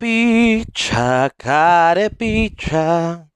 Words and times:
Carepicha, 0.00 1.28
carepicha, 1.36 3.28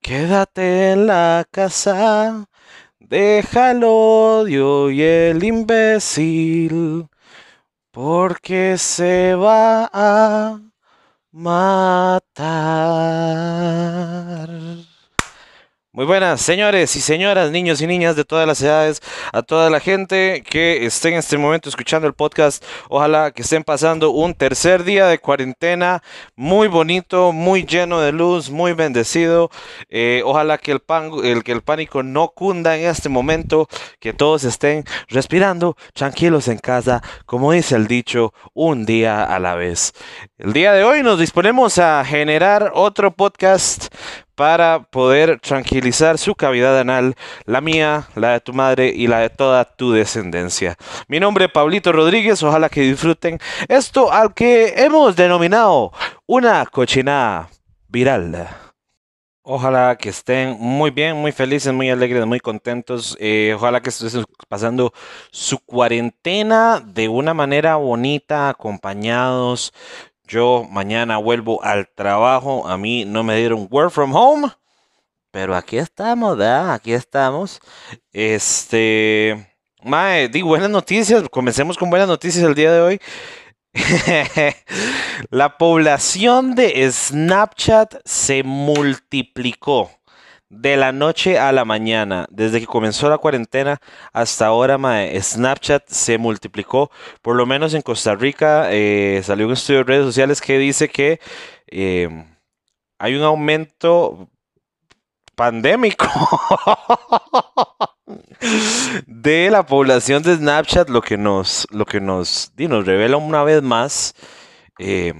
quédate 0.00 0.92
en 0.92 1.06
la 1.06 1.44
casa, 1.50 2.46
deja 2.98 3.72
el 3.72 3.84
odio 3.84 4.90
y 4.90 5.02
el 5.02 5.44
imbécil, 5.44 7.06
porque 7.90 8.78
se 8.78 9.34
va 9.34 9.90
a 9.92 10.58
matar. 11.32 12.32
Muy 15.94 16.06
buenas, 16.06 16.40
señores 16.40 16.96
y 16.96 17.02
señoras, 17.02 17.50
niños 17.50 17.82
y 17.82 17.86
niñas 17.86 18.16
de 18.16 18.24
todas 18.24 18.46
las 18.46 18.62
edades, 18.62 19.02
a 19.30 19.42
toda 19.42 19.68
la 19.68 19.78
gente 19.78 20.42
que 20.42 20.86
esté 20.86 21.10
en 21.10 21.16
este 21.16 21.36
momento 21.36 21.68
escuchando 21.68 22.08
el 22.08 22.14
podcast. 22.14 22.64
Ojalá 22.88 23.30
que 23.30 23.42
estén 23.42 23.62
pasando 23.62 24.10
un 24.10 24.32
tercer 24.32 24.84
día 24.84 25.06
de 25.06 25.18
cuarentena 25.18 26.02
muy 26.34 26.68
bonito, 26.68 27.32
muy 27.32 27.66
lleno 27.66 28.00
de 28.00 28.10
luz, 28.12 28.48
muy 28.48 28.72
bendecido. 28.72 29.50
Eh, 29.90 30.22
ojalá 30.24 30.56
que 30.56 30.72
el, 30.72 30.82
el, 31.24 31.44
que 31.44 31.52
el 31.52 31.60
pánico 31.60 32.02
no 32.02 32.28
cunda 32.28 32.74
en 32.78 32.86
este 32.86 33.10
momento, 33.10 33.68
que 34.00 34.14
todos 34.14 34.44
estén 34.44 34.84
respirando 35.08 35.76
tranquilos 35.92 36.48
en 36.48 36.56
casa, 36.56 37.02
como 37.26 37.52
dice 37.52 37.76
el 37.76 37.86
dicho, 37.86 38.32
un 38.54 38.86
día 38.86 39.24
a 39.24 39.38
la 39.38 39.56
vez. 39.56 39.92
El 40.38 40.54
día 40.54 40.72
de 40.72 40.84
hoy 40.84 41.02
nos 41.02 41.18
disponemos 41.18 41.76
a 41.76 42.02
generar 42.02 42.72
otro 42.74 43.14
podcast 43.14 43.94
para 44.34 44.84
poder 44.84 45.40
tranquilizar 45.40 46.18
su 46.18 46.34
cavidad 46.34 46.78
anal, 46.78 47.14
la 47.44 47.60
mía, 47.60 48.08
la 48.14 48.32
de 48.32 48.40
tu 48.40 48.52
madre 48.52 48.92
y 48.94 49.06
la 49.06 49.20
de 49.20 49.30
toda 49.30 49.64
tu 49.64 49.92
descendencia. 49.92 50.76
Mi 51.08 51.20
nombre 51.20 51.46
es 51.46 51.52
Pablito 51.52 51.92
Rodríguez, 51.92 52.42
ojalá 52.42 52.68
que 52.68 52.80
disfruten 52.82 53.38
esto 53.68 54.12
al 54.12 54.34
que 54.34 54.74
hemos 54.76 55.16
denominado 55.16 55.92
una 56.26 56.64
cochinada 56.66 57.50
viral. 57.88 58.48
Ojalá 59.44 59.96
que 59.96 60.08
estén 60.08 60.56
muy 60.60 60.90
bien, 60.90 61.16
muy 61.16 61.32
felices, 61.32 61.72
muy 61.72 61.90
alegres, 61.90 62.24
muy 62.26 62.38
contentos. 62.38 63.16
Eh, 63.18 63.52
ojalá 63.56 63.82
que 63.82 63.90
estén 63.90 64.22
pasando 64.48 64.92
su 65.32 65.58
cuarentena 65.58 66.80
de 66.80 67.08
una 67.08 67.34
manera 67.34 67.74
bonita, 67.74 68.48
acompañados. 68.48 69.72
Yo 70.32 70.66
mañana 70.70 71.18
vuelvo 71.18 71.62
al 71.62 71.90
trabajo. 71.94 72.66
A 72.66 72.78
mí 72.78 73.04
no 73.04 73.22
me 73.22 73.36
dieron 73.36 73.68
work 73.70 73.90
from 73.90 74.16
home. 74.16 74.48
Pero 75.30 75.54
aquí 75.54 75.76
estamos, 75.76 76.38
¿verdad? 76.38 76.72
Aquí 76.72 76.94
estamos. 76.94 77.60
Este. 78.12 79.46
Mae, 79.82 80.30
di 80.30 80.40
buenas 80.40 80.70
noticias. 80.70 81.22
Comencemos 81.28 81.76
con 81.76 81.90
buenas 81.90 82.08
noticias 82.08 82.42
el 82.42 82.54
día 82.54 82.72
de 82.72 82.80
hoy. 82.80 83.00
La 85.28 85.58
población 85.58 86.54
de 86.54 86.90
Snapchat 86.90 87.96
se 88.06 88.42
multiplicó 88.42 89.90
de 90.52 90.76
la 90.76 90.92
noche 90.92 91.38
a 91.38 91.50
la 91.50 91.64
mañana, 91.64 92.26
desde 92.30 92.60
que 92.60 92.66
comenzó 92.66 93.08
la 93.08 93.16
cuarentena 93.16 93.80
hasta 94.12 94.46
ahora, 94.46 94.78
Snapchat 95.18 95.88
se 95.88 96.18
multiplicó. 96.18 96.90
Por 97.22 97.36
lo 97.36 97.46
menos 97.46 97.72
en 97.72 97.80
Costa 97.80 98.14
Rica 98.14 98.66
eh, 98.70 99.22
salió 99.24 99.46
un 99.46 99.54
estudio 99.54 99.78
de 99.78 99.84
redes 99.84 100.04
sociales 100.04 100.42
que 100.42 100.58
dice 100.58 100.90
que 100.90 101.20
eh, 101.68 102.26
hay 102.98 103.14
un 103.14 103.22
aumento 103.22 104.28
pandémico 105.34 106.06
de 109.06 109.50
la 109.50 109.64
población 109.64 110.22
de 110.22 110.36
Snapchat, 110.36 110.90
lo 110.90 111.00
que 111.00 111.16
nos, 111.16 111.66
lo 111.70 111.86
que 111.86 111.98
nos, 111.98 112.52
nos 112.58 112.84
revela 112.84 113.16
una 113.16 113.42
vez 113.42 113.62
más. 113.62 114.14
Eh, 114.78 115.14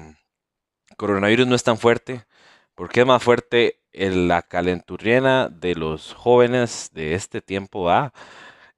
coronavirus 0.99 1.47
no 1.47 1.55
es 1.55 1.63
tan 1.65 1.79
fuerte. 1.79 2.27
porque 2.75 3.01
es 3.01 3.07
más 3.07 3.23
fuerte 3.23 3.82
la 3.93 4.43
calenturriena 4.43 5.49
de 5.49 5.75
los 5.75 6.15
jóvenes 6.15 6.91
de 6.95 7.15
este 7.15 7.41
tiempo 7.41 7.85
va. 7.85 8.13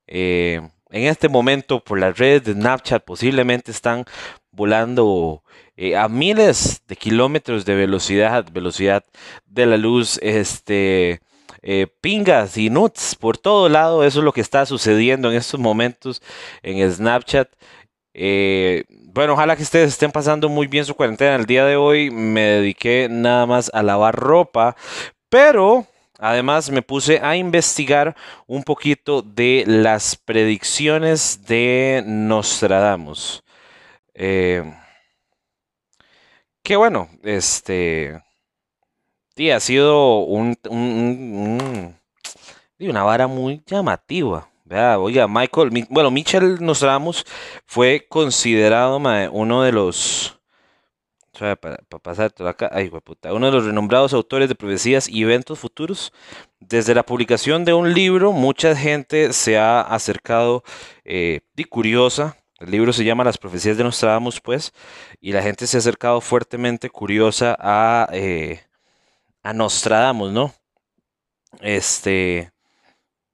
Eh, 0.06 0.60
en 0.91 1.02
este 1.04 1.28
momento, 1.28 1.80
por 1.82 1.98
las 1.98 2.19
redes 2.19 2.44
de 2.44 2.52
Snapchat, 2.52 3.04
posiblemente 3.04 3.70
están 3.70 4.04
volando 4.53 5.42
eh, 5.76 5.97
a 5.97 6.08
miles 6.08 6.82
de 6.86 6.97
kilómetros 6.97 7.64
de 7.64 7.74
velocidad, 7.74 8.47
velocidad 8.53 9.04
de 9.47 9.66
la 9.66 9.76
luz, 9.76 10.19
este, 10.22 11.20
eh, 11.62 11.86
pingas 12.00 12.56
y 12.58 12.70
nuts 12.70 13.16
por 13.16 13.38
todo 13.38 13.69
lado. 13.69 14.04
Eso 14.04 14.20
es 14.20 14.24
lo 14.24 14.32
que 14.32 14.41
está 14.41 14.66
sucediendo 14.66 15.30
en 15.30 15.36
estos 15.36 15.58
momentos 15.58 16.22
en 16.62 16.91
Snapchat. 16.92 17.48
Bueno, 19.14 19.34
ojalá 19.34 19.54
que 19.54 19.62
ustedes 19.62 19.91
estén 19.91 20.10
pasando 20.10 20.48
muy 20.48 20.66
bien 20.66 20.84
su 20.84 20.97
cuarentena. 20.97 21.36
El 21.36 21.47
día 21.47 21.64
de 21.64 21.76
hoy 21.76 22.10
me 22.10 22.41
dediqué 22.41 23.06
nada 23.08 23.47
más 23.47 23.70
a 23.72 23.84
lavar 23.84 24.16
ropa, 24.16 24.75
pero 25.28 25.86
además 26.19 26.69
me 26.69 26.82
puse 26.82 27.20
a 27.20 27.36
investigar 27.36 28.16
un 28.48 28.64
poquito 28.64 29.22
de 29.22 29.62
las 29.69 30.16
predicciones 30.16 31.47
de 31.47 32.03
Nostradamus. 32.04 33.44
Eh, 34.14 34.64
que 36.64 36.74
bueno, 36.74 37.08
este... 37.22 38.20
Sí, 39.36 39.50
ha 39.50 39.60
sido 39.60 40.19
un, 40.24 40.56
una 42.80 43.03
vara 43.04 43.28
muy 43.28 43.62
llamativa. 43.64 44.48
Oiga, 44.70 45.28
Michael, 45.28 45.86
bueno, 45.91 46.10
Michel 46.10 46.58
Nostradamus 46.60 47.25
fue 47.66 48.06
considerado 48.08 48.98
uno 49.30 49.62
de 49.62 49.72
los 49.72 50.41
para, 51.38 51.76
pasar 52.02 52.32
acá, 52.47 52.70
ay, 52.72 52.91
puta, 52.91 53.32
uno 53.34 53.47
de 53.47 53.53
los 53.53 53.64
renombrados 53.66 54.12
autores 54.12 54.48
de 54.48 54.54
profecías 54.54 55.08
y 55.08 55.22
eventos 55.22 55.58
futuros. 55.58 56.12
Desde 56.60 56.94
la 56.94 57.04
publicación 57.04 57.64
de 57.64 57.74
un 57.74 57.92
libro, 57.92 58.32
mucha 58.32 58.74
gente 58.76 59.32
se 59.32 59.58
ha 59.58 59.80
acercado 59.80 60.62
eh, 61.04 61.41
y 61.56 61.64
curiosa. 61.64 62.36
El 62.60 62.70
libro 62.70 62.92
se 62.92 63.04
llama 63.04 63.24
Las 63.24 63.36
profecías 63.36 63.76
de 63.76 63.84
Nostradamus, 63.84 64.41
pues, 64.41 64.72
y 65.20 65.32
la 65.32 65.42
gente 65.42 65.66
se 65.66 65.76
ha 65.76 65.80
acercado 65.80 66.20
fuertemente 66.20 66.88
curiosa 66.88 67.56
a, 67.58 68.08
eh, 68.12 68.62
a 69.42 69.53
Nostradamus, 69.53 70.32
¿no? 70.32 70.54
Este, 71.60 72.53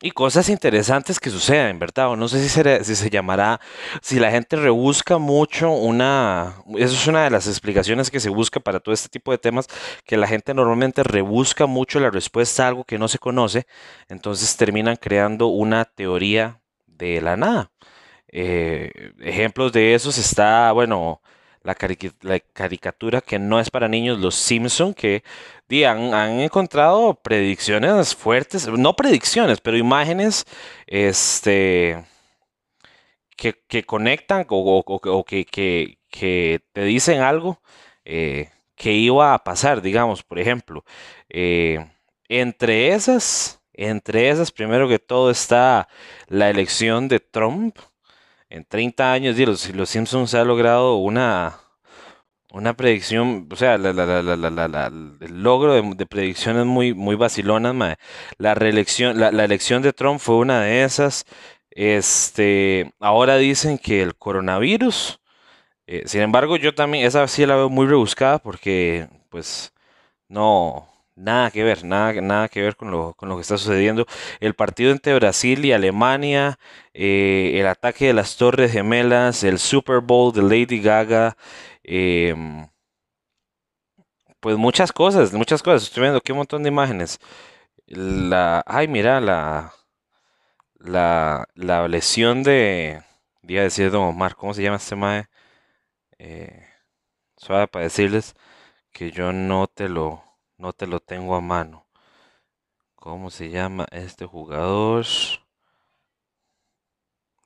y 0.03 0.13
cosas 0.13 0.49
interesantes 0.49 1.21
que 1.21 1.31
suceden, 1.31 1.79
¿verdad? 1.79 2.11
O 2.11 2.17
no 2.17 2.29
sé 2.29 2.43
si 2.43 2.49
se, 2.49 2.85
si 2.85 2.97
se 2.97 3.11
llamará, 3.11 3.61
si 4.01 4.19
la 4.19 4.31
gente 4.31 4.57
rebusca 4.57 5.19
mucho 5.19 5.71
una, 5.71 6.57
eso 6.77 6.95
es 6.95 7.07
una 7.07 7.25
de 7.25 7.31
las 7.31 7.47
explicaciones 7.47 8.11
que 8.11 8.21
se 8.21 8.31
busca 8.31 8.61
para 8.61 8.81
todo 8.81 8.95
este 8.95 9.09
tipo 9.09 9.31
de 9.31 9.39
temas, 9.39 9.67
que 10.05 10.17
la 10.17 10.27
gente 10.27 10.55
normalmente 10.55 11.03
rebusca 11.03 11.67
mucho 11.67 12.01
la 12.01 12.11
respuesta 12.11 12.65
a 12.65 12.69
algo 12.69 12.85
que 12.85 12.99
no 12.99 13.09
se 13.09 13.19
conoce, 13.19 13.67
entonces 14.09 14.57
terminan 14.57 14.97
creando 14.97 15.49
una 15.49 15.85
teoría 15.85 16.61
de 16.87 17.21
la 17.21 17.37
nada. 17.37 17.71
Eh, 18.29 19.13
ejemplos 19.21 19.73
de 19.73 19.95
esos 19.95 20.17
está, 20.19 20.73
bueno, 20.73 21.21
la, 21.63 21.75
caricatura 21.75 23.21
que 23.21 23.39
no 23.39 23.61
es 23.61 23.71
para 23.71 23.89
niños, 23.89 24.19
Los 24.19 24.35
Simpson, 24.35 24.95
que 24.95 25.23
han, 25.87 26.41
encontrado 26.41 27.15
predicciones 27.15 28.15
fuertes, 28.15 28.67
no 28.69 28.97
predicciones, 28.97 29.61
pero 29.61 29.77
imágenes 29.77 30.45
este, 30.87 32.05
que, 33.37 33.85
conectan 33.85 34.47
o, 34.49 35.25
que, 35.27 35.45
que, 36.11 36.61
te 36.73 36.85
dicen 36.85 37.21
algo 37.21 37.61
eh, 38.05 38.51
que 38.75 38.93
iba 38.93 39.35
a 39.35 39.45
pasar, 39.45 39.83
digamos, 39.83 40.23
por 40.23 40.39
ejemplo. 40.39 40.85
Eh, 41.29 41.87
entre 42.29 42.93
esas, 42.93 43.61
entre 43.75 44.31
esas, 44.31 44.53
primero 44.53 44.89
que 44.89 44.99
todo 44.99 45.31
está 45.31 45.89
la 46.29 46.51
elección 46.51 47.09
de 47.09 47.21
Trump 47.21 47.77
en 48.51 48.65
30 48.65 49.13
años, 49.13 49.39
y 49.39 49.47
los, 49.47 49.69
los 49.75 49.89
Simpsons 49.89 50.35
ha 50.35 50.45
logrado 50.45 50.97
una, 50.97 51.61
una 52.53 52.75
predicción, 52.77 53.49
o 53.51 53.57
sea, 53.57 53.77
el 53.77 55.43
logro 55.43 55.75
de, 55.83 56.07
predicciones 56.07 56.67
muy, 56.67 56.95
muy 56.95 57.17
vacilonas, 57.17 57.97
La 58.39 58.55
reelección, 58.55 59.19
la, 59.21 59.45
elección 59.45 59.83
de 59.83 59.93
Trump 59.93 60.21
fue 60.21 60.37
una 60.37 60.63
de 60.63 60.85
esas. 60.85 61.25
Este, 61.71 62.93
ahora 63.01 63.37
dicen 63.37 63.79
que 63.79 64.03
el 64.03 64.17
coronavirus, 64.17 65.21
eh, 65.87 66.05
sin 66.07 66.23
embargo, 66.23 66.57
yo 66.57 66.75
también, 66.75 67.07
esa 67.07 67.27
sí 67.29 67.47
la 67.47 67.57
veo 67.57 67.69
muy 67.71 67.87
rebuscada 67.87 68.39
porque, 68.41 69.09
pues, 69.31 69.73
no, 70.29 70.90
Nada 71.21 71.51
que 71.51 71.63
ver, 71.63 71.85
nada, 71.85 72.13
nada 72.23 72.49
que 72.49 72.63
ver 72.63 72.77
con 72.77 72.91
lo, 72.91 73.15
con 73.15 73.29
lo 73.29 73.37
que 73.37 73.43
está 73.43 73.59
sucediendo. 73.59 74.07
El 74.41 74.55
partido 74.55 74.91
entre 74.91 75.15
Brasil 75.15 75.65
y 75.67 75.73
Alemania, 75.73 76.59
eh, 76.95 77.53
el 77.61 77.67
ataque 77.67 78.07
de 78.07 78.15
las 78.15 78.37
Torres 78.37 78.73
Gemelas, 78.73 79.45
el 79.45 79.59
Super 79.59 80.01
Bowl 80.01 80.33
de 80.33 80.43
Lady 80.43 80.81
Gaga, 80.81 81.37
em, 81.85 82.67
pues 84.41 84.57
muchas 84.57 84.93
cosas, 84.93 85.33
muchas 85.33 85.63
cosas. 85.63 85.85
Estoy 85.85 86.03
viendo 86.03 86.19
aquí 86.19 86.33
un 86.33 86.39
montón 86.39 86.63
de 86.63 86.69
imágenes. 86.69 87.19
La, 87.87 88.63
ay, 88.67 88.89
mira, 88.89 89.21
la, 89.21 89.73
la, 90.79 91.47
la 91.55 91.89
lesión 91.89 92.43
de, 92.43 93.03
iba 93.43 93.61
a 93.61 93.65
decir 93.65 93.91
Don 93.91 94.03
Omar, 94.05 94.35
¿cómo 94.37 94.55
se 94.55 94.63
llama 94.63 94.77
este 94.77 94.97
mae? 94.97 95.27
Eh, 96.19 96.67
suave 97.39 97.69
para 97.69 97.85
decirles 97.85 98.35
que 98.93 99.13
yo 99.13 99.33
no 99.33 99.69
te 99.69 99.89
lo, 99.89 100.25
no 100.61 100.73
te 100.73 100.87
lo 100.87 101.01
tengo 101.01 101.35
a 101.35 101.41
mano. 101.41 101.87
¿Cómo 102.95 103.31
se 103.31 103.49
llama 103.49 103.87
este 103.93 104.27
jugador? 104.27 105.07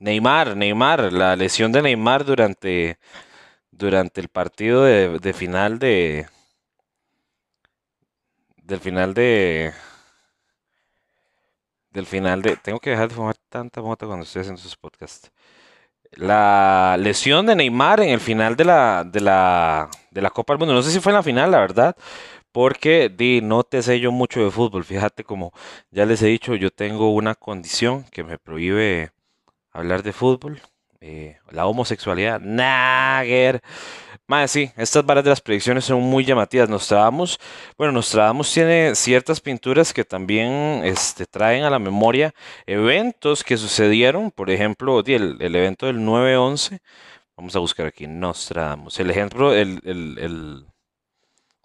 Neymar, 0.00 0.56
Neymar, 0.56 1.12
la 1.12 1.36
lesión 1.36 1.72
de 1.72 1.80
Neymar 1.80 2.24
durante, 2.24 2.98
durante 3.70 4.20
el 4.20 4.28
partido 4.28 4.82
de, 4.84 5.32
final 5.32 5.78
de, 5.78 6.26
del 8.56 8.80
final 8.80 9.14
de, 9.14 9.72
del 11.90 12.06
final 12.06 12.42
de, 12.42 12.56
tengo 12.56 12.80
que 12.80 12.90
dejar 12.90 13.08
de 13.08 13.14
fumar 13.14 13.36
tanta 13.48 13.80
mota 13.80 14.06
cuando 14.06 14.24
estoy 14.24 14.40
haciendo 14.40 14.60
sus 14.60 14.76
podcasts. 14.76 15.30
La 16.12 16.96
lesión 16.98 17.46
de 17.46 17.56
Neymar 17.56 18.00
en 18.00 18.10
el 18.10 18.20
final 18.20 18.56
de 18.56 18.64
la, 18.64 19.04
de 19.04 19.20
la, 19.20 19.88
de 20.10 20.22
la 20.22 20.30
Copa 20.30 20.52
del 20.52 20.58
Mundo, 20.60 20.74
no 20.74 20.82
sé 20.82 20.90
si 20.90 21.00
fue 21.00 21.12
en 21.12 21.16
la 21.16 21.22
final, 21.22 21.50
la 21.50 21.58
verdad, 21.60 21.96
porque 22.54 23.10
di, 23.10 23.40
no 23.42 23.64
te 23.64 23.82
sé 23.82 23.98
yo 24.00 24.12
mucho 24.12 24.44
de 24.44 24.50
fútbol. 24.52 24.84
Fíjate 24.84 25.24
como 25.24 25.52
ya 25.90 26.06
les 26.06 26.22
he 26.22 26.28
dicho, 26.28 26.54
yo 26.54 26.70
tengo 26.70 27.10
una 27.12 27.34
condición 27.34 28.04
que 28.12 28.22
me 28.24 28.38
prohíbe 28.38 29.10
hablar 29.72 30.04
de 30.04 30.12
fútbol. 30.12 30.62
Eh, 31.00 31.38
la 31.50 31.66
homosexualidad, 31.66 32.40
Nagger. 32.40 33.60
Más 34.28 34.52
sí, 34.52 34.70
estas 34.76 35.04
varas 35.04 35.24
de 35.24 35.30
las 35.30 35.40
predicciones 35.40 35.84
son 35.84 36.02
muy 36.02 36.24
llamativas. 36.24 36.68
Nostradamus, 36.68 37.40
bueno, 37.76 37.92
Nostradamus 37.92 38.52
tiene 38.52 38.94
ciertas 38.94 39.40
pinturas 39.40 39.92
que 39.92 40.04
también 40.04 40.82
este, 40.84 41.26
traen 41.26 41.64
a 41.64 41.70
la 41.70 41.80
memoria 41.80 42.34
eventos 42.66 43.42
que 43.44 43.56
sucedieron. 43.56 44.30
Por 44.30 44.50
ejemplo, 44.50 45.00
el, 45.04 45.38
el 45.40 45.56
evento 45.56 45.86
del 45.86 45.98
9-11. 45.98 46.80
Vamos 47.36 47.56
a 47.56 47.58
buscar 47.58 47.86
aquí 47.86 48.06
Nostradamus. 48.06 49.00
El 49.00 49.10
ejemplo, 49.10 49.52
el, 49.52 49.80
el 49.84 50.66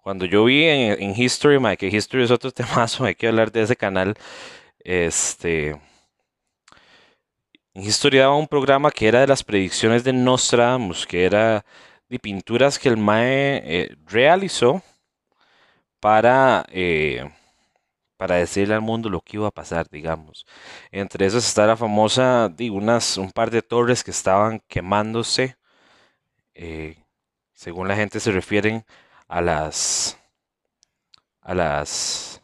cuando 0.02 0.24
yo 0.26 0.44
vi 0.44 0.64
en, 0.64 1.14
History, 1.16 1.58
que 1.76 1.88
History 1.88 2.24
es 2.24 2.30
otro 2.30 2.50
temazo, 2.52 3.04
hay 3.04 3.14
que 3.14 3.28
hablar 3.28 3.52
de 3.52 3.62
ese 3.62 3.76
canal. 3.76 4.14
Este. 4.80 5.80
En 7.74 7.82
History 7.84 8.18
daba 8.18 8.34
un 8.36 8.48
programa 8.48 8.90
que 8.90 9.08
era 9.08 9.20
de 9.20 9.26
las 9.26 9.44
predicciones 9.44 10.04
de 10.04 10.12
Nostradamus, 10.12 11.06
que 11.06 11.24
era 11.24 11.64
de 12.08 12.18
pinturas 12.18 12.78
que 12.78 12.88
el 12.88 12.96
Mae 12.96 13.62
eh, 13.64 13.96
realizó 14.06 14.82
para, 16.00 16.66
eh, 16.72 17.30
para 18.16 18.36
decirle 18.36 18.74
al 18.74 18.80
mundo 18.80 19.08
lo 19.08 19.20
que 19.20 19.36
iba 19.36 19.48
a 19.48 19.52
pasar, 19.52 19.88
digamos. 19.90 20.46
Entre 20.90 21.26
esas 21.26 21.46
está 21.46 21.66
la 21.66 21.76
famosa, 21.76 22.48
digo, 22.48 22.76
unas, 22.76 23.16
un 23.18 23.30
par 23.30 23.50
de 23.50 23.62
torres 23.62 24.02
que 24.04 24.10
estaban 24.10 24.60
quemándose. 24.68 25.56
Eh, 26.54 26.96
según 27.54 27.88
la 27.88 27.96
gente 27.96 28.20
se 28.20 28.32
refieren 28.32 28.84
a 29.30 29.40
las 29.40 30.18
a 31.40 31.54
las 31.54 32.42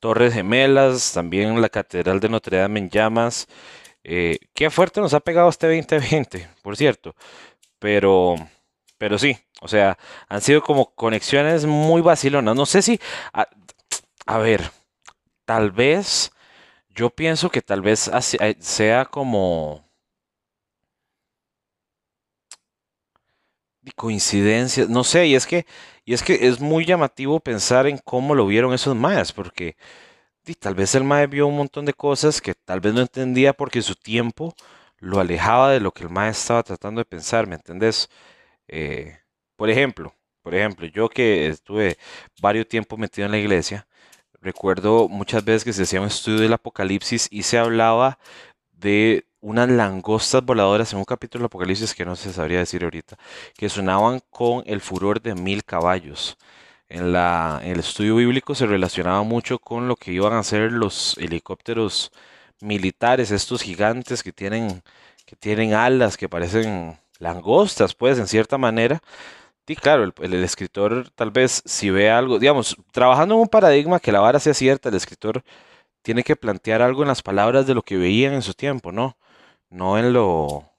Torres 0.00 0.34
Gemelas, 0.34 1.12
también 1.14 1.60
la 1.62 1.70
Catedral 1.70 2.20
de 2.20 2.28
Notre 2.28 2.58
Dame 2.58 2.80
en 2.80 2.90
llamas. 2.90 3.46
Eh, 4.02 4.38
qué 4.52 4.68
fuerte 4.70 5.00
nos 5.00 5.14
ha 5.14 5.20
pegado 5.20 5.48
este 5.48 5.66
2020, 5.66 6.48
por 6.62 6.76
cierto. 6.76 7.14
Pero, 7.78 8.34
pero 8.98 9.18
sí, 9.18 9.38
o 9.62 9.68
sea, 9.68 9.96
han 10.28 10.42
sido 10.42 10.62
como 10.62 10.94
conexiones 10.94 11.64
muy 11.64 12.02
vacilonas. 12.02 12.54
No 12.54 12.66
sé 12.66 12.82
si, 12.82 13.00
a, 13.32 14.38
ver, 14.38 14.70
tal 15.46 15.70
vez, 15.70 16.32
yo 16.90 17.10
pienso 17.10 17.50
que 17.50 17.62
tal 17.62 17.80
vez 17.82 18.10
eh, 18.40 18.56
sea 18.60 19.06
como 19.06 19.88
coincidencias, 23.92 24.88
no 24.88 25.04
sé, 25.04 25.26
y 25.26 25.34
es 25.34 25.46
que, 25.46 25.66
y 26.04 26.14
es 26.14 26.22
que 26.22 26.46
es 26.48 26.60
muy 26.60 26.84
llamativo 26.84 27.40
pensar 27.40 27.86
en 27.86 27.98
cómo 27.98 28.34
lo 28.34 28.46
vieron 28.46 28.72
esos 28.74 28.96
mayas, 28.96 29.32
porque 29.32 29.76
tal 30.60 30.74
vez 30.74 30.94
el 30.94 31.04
mae 31.04 31.26
vio 31.26 31.46
un 31.46 31.56
montón 31.56 31.84
de 31.86 31.94
cosas 31.94 32.40
que 32.40 32.54
tal 32.54 32.80
vez 32.80 32.94
no 32.94 33.00
entendía 33.00 33.52
porque 33.54 33.82
su 33.82 33.94
tiempo 33.94 34.54
lo 34.98 35.20
alejaba 35.20 35.70
de 35.70 35.80
lo 35.80 35.92
que 35.92 36.04
el 36.04 36.10
mae 36.10 36.30
estaba 36.30 36.62
tratando 36.62 37.00
de 37.00 37.04
pensar, 37.06 37.46
¿me 37.46 37.56
entendés? 37.56 38.10
Eh, 38.68 39.18
por 39.56 39.70
ejemplo, 39.70 40.14
por 40.42 40.54
ejemplo, 40.54 40.86
yo 40.86 41.08
que 41.08 41.48
estuve 41.48 41.96
varios 42.42 42.68
tiempos 42.68 42.98
metido 42.98 43.26
en 43.26 43.32
la 43.32 43.38
iglesia, 43.38 43.86
recuerdo 44.40 45.08
muchas 45.08 45.44
veces 45.44 45.64
que 45.64 45.72
se 45.72 45.84
hacía 45.84 46.00
un 46.00 46.08
estudio 46.08 46.40
del 46.40 46.52
Apocalipsis 46.52 47.28
y 47.30 47.42
se 47.44 47.58
hablaba 47.58 48.18
de 48.72 49.26
unas 49.44 49.68
langostas 49.68 50.42
voladoras 50.42 50.92
en 50.92 51.00
un 51.00 51.04
capítulo 51.04 51.42
de 51.42 51.46
Apocalipsis 51.46 51.94
que 51.94 52.06
no 52.06 52.16
se 52.16 52.32
sabría 52.32 52.60
decir 52.60 52.82
ahorita, 52.82 53.18
que 53.56 53.68
sonaban 53.68 54.20
con 54.30 54.62
el 54.66 54.80
furor 54.80 55.20
de 55.20 55.34
mil 55.34 55.64
caballos. 55.64 56.38
En, 56.88 57.12
la, 57.12 57.60
en 57.62 57.72
el 57.72 57.80
estudio 57.80 58.16
bíblico 58.16 58.54
se 58.54 58.66
relacionaba 58.66 59.22
mucho 59.22 59.58
con 59.58 59.86
lo 59.88 59.96
que 59.96 60.12
iban 60.12 60.32
a 60.32 60.42
ser 60.42 60.72
los 60.72 61.18
helicópteros 61.18 62.10
militares, 62.60 63.30
estos 63.30 63.62
gigantes 63.62 64.22
que 64.22 64.32
tienen, 64.32 64.82
que 65.26 65.36
tienen 65.36 65.74
alas, 65.74 66.16
que 66.16 66.28
parecen 66.28 66.98
langostas, 67.18 67.94
pues, 67.94 68.18
en 68.18 68.28
cierta 68.28 68.56
manera. 68.58 69.02
Y 69.66 69.76
claro, 69.76 70.04
el, 70.04 70.14
el, 70.22 70.44
escritor 70.44 71.10
tal 71.14 71.30
vez 71.30 71.62
si 71.66 71.90
ve 71.90 72.10
algo, 72.10 72.38
digamos, 72.38 72.76
trabajando 72.92 73.34
en 73.34 73.42
un 73.42 73.48
paradigma 73.48 74.00
que 74.00 74.12
la 74.12 74.20
vara 74.20 74.40
sea 74.40 74.54
cierta, 74.54 74.88
el 74.88 74.94
escritor 74.96 75.44
tiene 76.02 76.22
que 76.24 76.36
plantear 76.36 76.82
algo 76.82 77.02
en 77.02 77.08
las 77.08 77.22
palabras 77.22 77.66
de 77.66 77.74
lo 77.74 77.82
que 77.82 77.96
veían 77.98 78.34
en 78.34 78.42
su 78.42 78.54
tiempo, 78.54 78.92
¿no? 78.92 79.16
No 79.74 79.98
en 79.98 80.12
lo... 80.12 80.70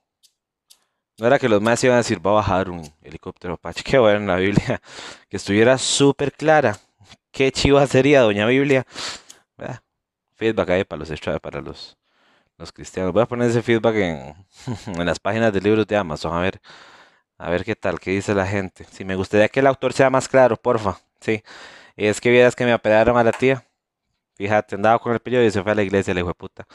No 1.18 1.26
era 1.26 1.38
que 1.38 1.48
los 1.48 1.62
más 1.62 1.82
iban 1.84 1.94
a 1.94 1.98
decir, 1.98 2.24
va 2.24 2.32
a 2.32 2.34
bajar 2.34 2.68
un 2.70 2.82
helicóptero 3.02 3.54
Apache, 3.54 3.82
que 3.84 3.98
bueno 3.98 4.18
en 4.18 4.26
la 4.26 4.36
Biblia, 4.36 4.80
que 5.28 5.36
estuviera 5.36 5.78
súper 5.78 6.32
clara. 6.32 6.78
Qué 7.30 7.52
chiva 7.52 7.86
sería, 7.86 8.22
doña 8.22 8.46
Biblia. 8.46 8.86
feedback 10.34 10.70
ahí 10.70 10.84
para 10.84 11.00
los 11.04 11.20
para 11.40 11.60
los, 11.60 11.96
los 12.58 12.72
cristianos. 12.72 13.12
Voy 13.12 13.22
a 13.22 13.26
poner 13.26 13.50
ese 13.50 13.62
feedback 13.62 13.96
en, 13.96 14.34
en 14.86 15.06
las 15.06 15.20
páginas 15.20 15.52
de 15.52 15.60
libros 15.60 15.86
de 15.86 15.96
Amazon, 15.96 16.34
a 16.36 16.40
ver, 16.40 16.60
a 17.38 17.50
ver 17.50 17.64
qué 17.64 17.76
tal, 17.76 18.00
qué 18.00 18.12
dice 18.12 18.34
la 18.34 18.46
gente. 18.46 18.86
Si 18.92 19.04
me 19.04 19.16
gustaría 19.16 19.48
que 19.48 19.60
el 19.60 19.66
autor 19.68 19.92
sea 19.92 20.10
más 20.10 20.28
claro, 20.28 20.56
porfa. 20.56 20.98
Sí. 21.20 21.42
Es 21.96 22.20
que 22.20 22.30
vieras 22.30 22.56
que 22.56 22.64
me 22.66 22.72
apelaron 22.72 23.18
a 23.18 23.24
la 23.24 23.32
tía. 23.32 23.66
Fíjate, 24.36 24.76
andaba 24.76 24.98
con 25.00 25.12
el 25.14 25.20
pillo 25.20 25.42
y 25.42 25.50
se 25.50 25.62
fue 25.62 25.72
a 25.72 25.76
la 25.76 25.82
iglesia, 25.82 26.14
le 26.14 26.20
hijo 26.20 26.28
de 26.30 26.34
puta. 26.34 26.66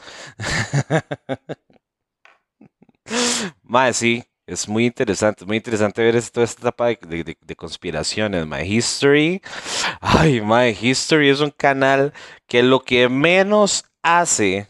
Mae, 3.62 3.92
sí, 3.92 4.22
es 4.46 4.68
muy 4.68 4.86
interesante, 4.86 5.44
muy 5.44 5.56
interesante 5.56 6.02
ver 6.02 6.22
toda 6.30 6.44
esta 6.44 6.60
etapa 6.62 6.86
de, 6.88 7.36
de, 7.40 7.56
conspiraciones, 7.56 8.46
My 8.46 8.62
History. 8.62 9.40
Ay, 10.00 10.40
My 10.40 10.76
History 10.78 11.28
es 11.30 11.40
un 11.40 11.50
canal 11.50 12.12
que 12.46 12.62
lo 12.62 12.80
que 12.80 13.08
menos 13.08 13.84
hace 14.02 14.68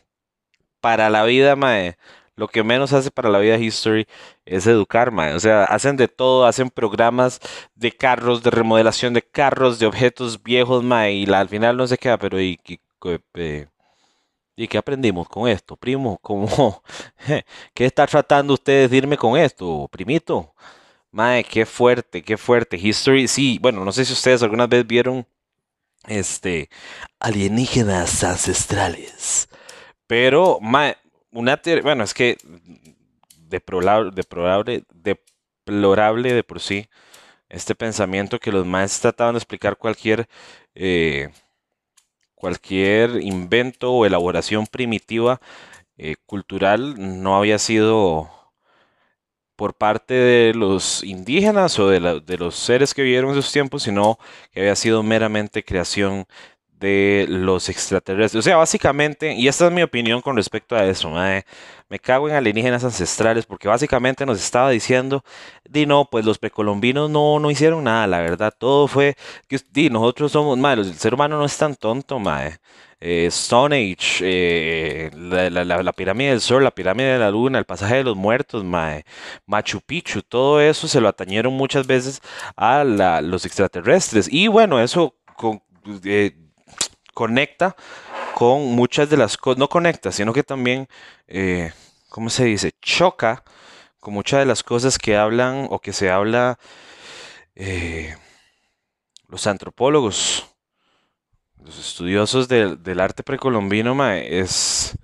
para 0.80 1.10
la 1.10 1.24
vida, 1.24 1.56
mae, 1.56 1.96
lo 2.36 2.48
que 2.48 2.62
menos 2.64 2.92
hace 2.92 3.10
para 3.10 3.30
la 3.30 3.38
vida 3.38 3.58
History 3.58 4.06
es 4.44 4.66
educar, 4.66 5.10
mae. 5.12 5.34
O 5.34 5.40
sea, 5.40 5.64
hacen 5.64 5.96
de 5.96 6.08
todo, 6.08 6.46
hacen 6.46 6.70
programas 6.70 7.40
de 7.74 7.92
carros, 7.92 8.42
de 8.42 8.50
remodelación 8.50 9.14
de 9.14 9.22
carros, 9.22 9.78
de 9.78 9.86
objetos 9.86 10.42
viejos, 10.42 10.82
mae, 10.84 11.12
y 11.12 11.32
al 11.32 11.48
final 11.48 11.76
no 11.76 11.86
se 11.86 11.98
queda, 11.98 12.18
pero 12.18 12.40
y, 12.40 12.58
eh, 13.34 13.66
¿Y 13.70 13.81
qué 14.68 14.78
aprendimos 14.78 15.28
con 15.28 15.48
esto, 15.48 15.76
primo? 15.76 16.18
¿Cómo, 16.22 16.82
¿Qué 17.74 17.86
está 17.86 18.06
tratando 18.06 18.54
usted 18.54 18.72
de 18.72 18.88
decirme 18.88 19.16
con 19.16 19.36
esto, 19.38 19.88
primito? 19.90 20.54
Mae, 21.10 21.44
qué 21.44 21.66
fuerte, 21.66 22.22
qué 22.22 22.36
fuerte. 22.38 22.76
History, 22.78 23.28
sí, 23.28 23.58
bueno, 23.60 23.84
no 23.84 23.92
sé 23.92 24.04
si 24.04 24.12
ustedes 24.14 24.42
alguna 24.42 24.66
vez 24.66 24.86
vieron 24.86 25.26
este 26.06 26.70
alienígenas 27.20 28.24
ancestrales. 28.24 29.48
Pero, 30.06 30.58
mae, 30.60 30.96
una 31.32 31.56
teoría, 31.56 31.82
bueno, 31.82 32.04
es 32.04 32.14
que 32.14 32.38
deplorable, 33.36 34.10
deplorable, 34.14 34.84
deplorable 34.92 36.32
de 36.34 36.44
por 36.44 36.60
sí 36.60 36.88
este 37.52 37.74
pensamiento 37.74 38.38
que 38.40 38.52
los 38.52 38.66
maestros 38.66 39.02
trataban 39.02 39.34
de 39.34 39.38
explicar 39.38 39.76
cualquier 39.76 40.28
eh, 40.74 41.28
cualquier 42.42 43.22
invento 43.22 43.92
o 43.92 44.04
elaboración 44.04 44.66
primitiva 44.66 45.40
eh, 45.96 46.16
cultural 46.26 46.96
no 47.22 47.36
había 47.36 47.56
sido 47.60 48.32
por 49.54 49.74
parte 49.74 50.14
de 50.14 50.52
los 50.52 51.04
indígenas 51.04 51.78
o 51.78 51.88
de, 51.88 52.00
los 52.38 52.56
seres 52.56 52.94
que 52.94 53.02
vivieron 53.02 53.30
en 53.30 53.38
esos 53.38 53.52
tiempos, 53.52 53.84
sino 53.84 54.18
que 54.50 54.58
había 54.62 54.74
sido 54.74 55.04
meramente 55.04 55.64
creación 55.64 56.26
de 56.82 57.26
los 57.28 57.68
extraterrestres. 57.68 58.40
O 58.40 58.42
sea, 58.42 58.56
básicamente, 58.56 59.34
y 59.34 59.46
esta 59.48 59.66
es 59.66 59.72
mi 59.72 59.82
opinión 59.82 60.20
con 60.20 60.36
respecto 60.36 60.74
a 60.74 60.84
eso, 60.84 61.10
me 61.88 61.98
cago 62.00 62.28
en 62.28 62.34
alienígenas 62.34 62.84
ancestrales 62.84 63.46
porque 63.46 63.68
básicamente 63.68 64.26
nos 64.26 64.42
estaba 64.42 64.70
diciendo, 64.70 65.22
di 65.68 65.86
no, 65.86 66.08
pues 66.10 66.24
los 66.24 66.38
precolombinos 66.38 67.08
no, 67.08 67.38
no 67.38 67.50
hicieron 67.50 67.84
nada, 67.84 68.06
la 68.06 68.20
verdad, 68.20 68.52
todo 68.56 68.88
fue, 68.88 69.14
di, 69.70 69.90
nosotros 69.90 70.32
somos, 70.32 70.58
malos 70.58 70.88
el 70.88 70.94
ser 70.94 71.14
humano 71.14 71.38
no 71.38 71.44
es 71.44 71.56
tan 71.56 71.76
tonto, 71.76 72.18
mae. 72.18 72.58
Eh, 73.04 73.26
Stone 73.26 73.74
Age, 73.76 74.20
eh, 74.22 75.10
la, 75.14 75.92
pirámide 75.92 76.30
del 76.30 76.40
Sol, 76.40 76.62
la 76.62 76.70
pirámide 76.70 77.14
de 77.14 77.18
la 77.18 77.30
Luna, 77.32 77.58
el 77.58 77.64
pasaje 77.64 77.96
de 77.96 78.04
los 78.04 78.16
muertos, 78.16 78.64
mae, 78.64 79.04
Machu 79.46 79.80
Picchu, 79.80 80.22
todo 80.22 80.60
eso 80.60 80.86
se 80.86 81.00
lo 81.00 81.08
atañeron 81.08 81.52
muchas 81.52 81.86
veces 81.86 82.20
a 82.56 82.84
los 82.84 83.44
extraterrestres. 83.44 84.28
Y 84.32 84.46
bueno, 84.46 84.80
eso 84.80 85.16
eh, 86.04 86.32
conecta 87.14 87.76
con 88.34 88.62
muchas 88.74 89.08
de 89.10 89.16
las 89.16 89.36
cosas, 89.36 89.58
no 89.58 89.68
conecta, 89.68 90.12
sino 90.12 90.32
que 90.32 90.42
también, 90.42 90.88
¿cómo 92.08 92.30
se 92.30 92.44
dice? 92.44 92.72
Choca 92.80 93.44
con 94.00 94.14
muchas 94.14 94.40
de 94.40 94.46
las 94.46 94.62
cosas 94.62 94.98
que 94.98 95.16
hablan 95.16 95.66
o 95.70 95.78
que 95.80 95.92
se 95.92 96.10
habla 96.10 96.58
los 99.28 99.46
antropólogos 99.46 100.52
los 101.64 101.78
estudiosos 101.78 102.48
del, 102.48 103.00
arte 103.00 103.22
precolombino, 103.22 104.10
es, 104.12 104.98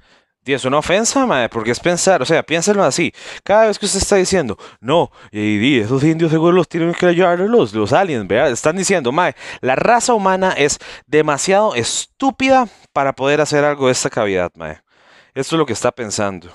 es 0.52 0.64
una 0.64 0.78
ofensa, 0.78 1.26
mae, 1.26 1.48
porque 1.48 1.70
es 1.70 1.80
pensar, 1.80 2.22
o 2.22 2.24
sea, 2.24 2.42
piénsenlo 2.42 2.84
así. 2.84 3.12
Cada 3.42 3.66
vez 3.66 3.78
que 3.78 3.86
usted 3.86 4.00
está 4.00 4.16
diciendo, 4.16 4.56
no, 4.80 5.10
y, 5.30 5.80
esos 5.80 6.02
indios 6.04 6.30
seguro 6.30 6.52
los 6.52 6.68
tienen 6.68 6.92
que 6.94 7.14
llevar 7.14 7.40
los, 7.40 7.72
los 7.72 7.92
aliens, 7.92 8.26
¿verdad? 8.26 8.50
Están 8.50 8.76
diciendo, 8.76 9.12
mae, 9.12 9.34
la 9.60 9.76
raza 9.76 10.14
humana 10.14 10.52
es 10.56 10.78
demasiado 11.06 11.74
estúpida 11.74 12.68
para 12.92 13.14
poder 13.14 13.40
hacer 13.40 13.64
algo 13.64 13.86
de 13.86 13.92
esta 13.92 14.10
cavidad, 14.10 14.50
mae. 14.54 14.80
Esto 15.34 15.56
es 15.56 15.58
lo 15.58 15.66
que 15.66 15.72
está 15.72 15.92
pensando. 15.92 16.50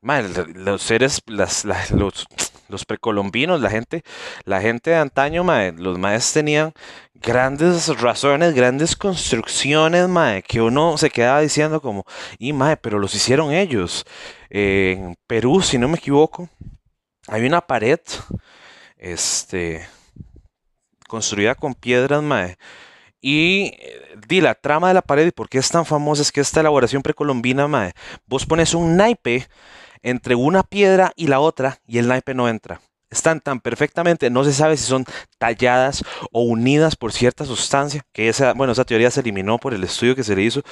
Mae, 0.00 0.28
los 0.54 0.82
seres, 0.82 1.20
las, 1.26 1.64
los, 1.64 2.26
los 2.68 2.84
precolombinos, 2.84 3.60
la 3.60 3.70
gente, 3.70 4.02
la 4.44 4.60
gente 4.60 4.90
de 4.90 4.96
antaño, 4.96 5.44
los 5.76 5.98
maes 5.98 6.32
tenían 6.32 6.72
grandes 7.14 7.88
razones, 8.00 8.54
grandes 8.54 8.96
construcciones, 8.96 10.08
mae, 10.08 10.42
que 10.42 10.60
uno 10.60 10.96
se 10.98 11.10
quedaba 11.10 11.40
diciendo 11.40 11.80
como, 11.80 12.04
y 12.38 12.52
mae, 12.52 12.76
pero 12.76 12.98
los 12.98 13.14
hicieron 13.14 13.52
ellos. 13.52 14.04
en 14.50 15.16
Perú, 15.26 15.62
si 15.62 15.78
no 15.78 15.88
me 15.88 15.98
equivoco, 15.98 16.48
hay 17.26 17.46
una 17.46 17.60
pared, 17.60 18.00
este, 18.96 19.86
construida 21.08 21.54
con 21.54 21.74
piedras, 21.74 22.22
mae. 22.22 22.56
Y 23.20 23.72
di 24.28 24.40
la 24.40 24.54
trama 24.54 24.88
de 24.88 24.94
la 24.94 25.02
pared 25.02 25.26
y 25.26 25.32
por 25.32 25.48
qué 25.48 25.58
es 25.58 25.68
tan 25.68 25.84
famosa 25.84 26.22
es 26.22 26.30
que 26.30 26.40
esta 26.40 26.60
elaboración 26.60 27.02
precolombina, 27.02 27.66
mae, 27.66 27.92
vos 28.26 28.46
pones 28.46 28.74
un 28.74 28.96
naipe 28.96 29.48
entre 30.02 30.34
una 30.34 30.62
piedra 30.62 31.12
y 31.16 31.26
la 31.26 31.40
otra 31.40 31.78
y 31.86 31.98
el 31.98 32.08
naipe 32.08 32.34
no 32.34 32.48
entra. 32.48 32.80
Están 33.10 33.40
tan 33.40 33.60
perfectamente, 33.60 34.28
no 34.28 34.44
se 34.44 34.52
sabe 34.52 34.76
si 34.76 34.84
son 34.84 35.06
talladas 35.38 36.04
o 36.30 36.42
unidas 36.42 36.94
por 36.94 37.12
cierta 37.12 37.46
sustancia, 37.46 38.02
que 38.12 38.28
esa, 38.28 38.52
bueno, 38.52 38.74
esa 38.74 38.84
teoría 38.84 39.10
se 39.10 39.20
eliminó 39.20 39.58
por 39.58 39.72
el 39.72 39.82
estudio 39.82 40.14
que 40.14 40.24
se 40.24 40.36
le 40.36 40.42
hizo 40.42 40.62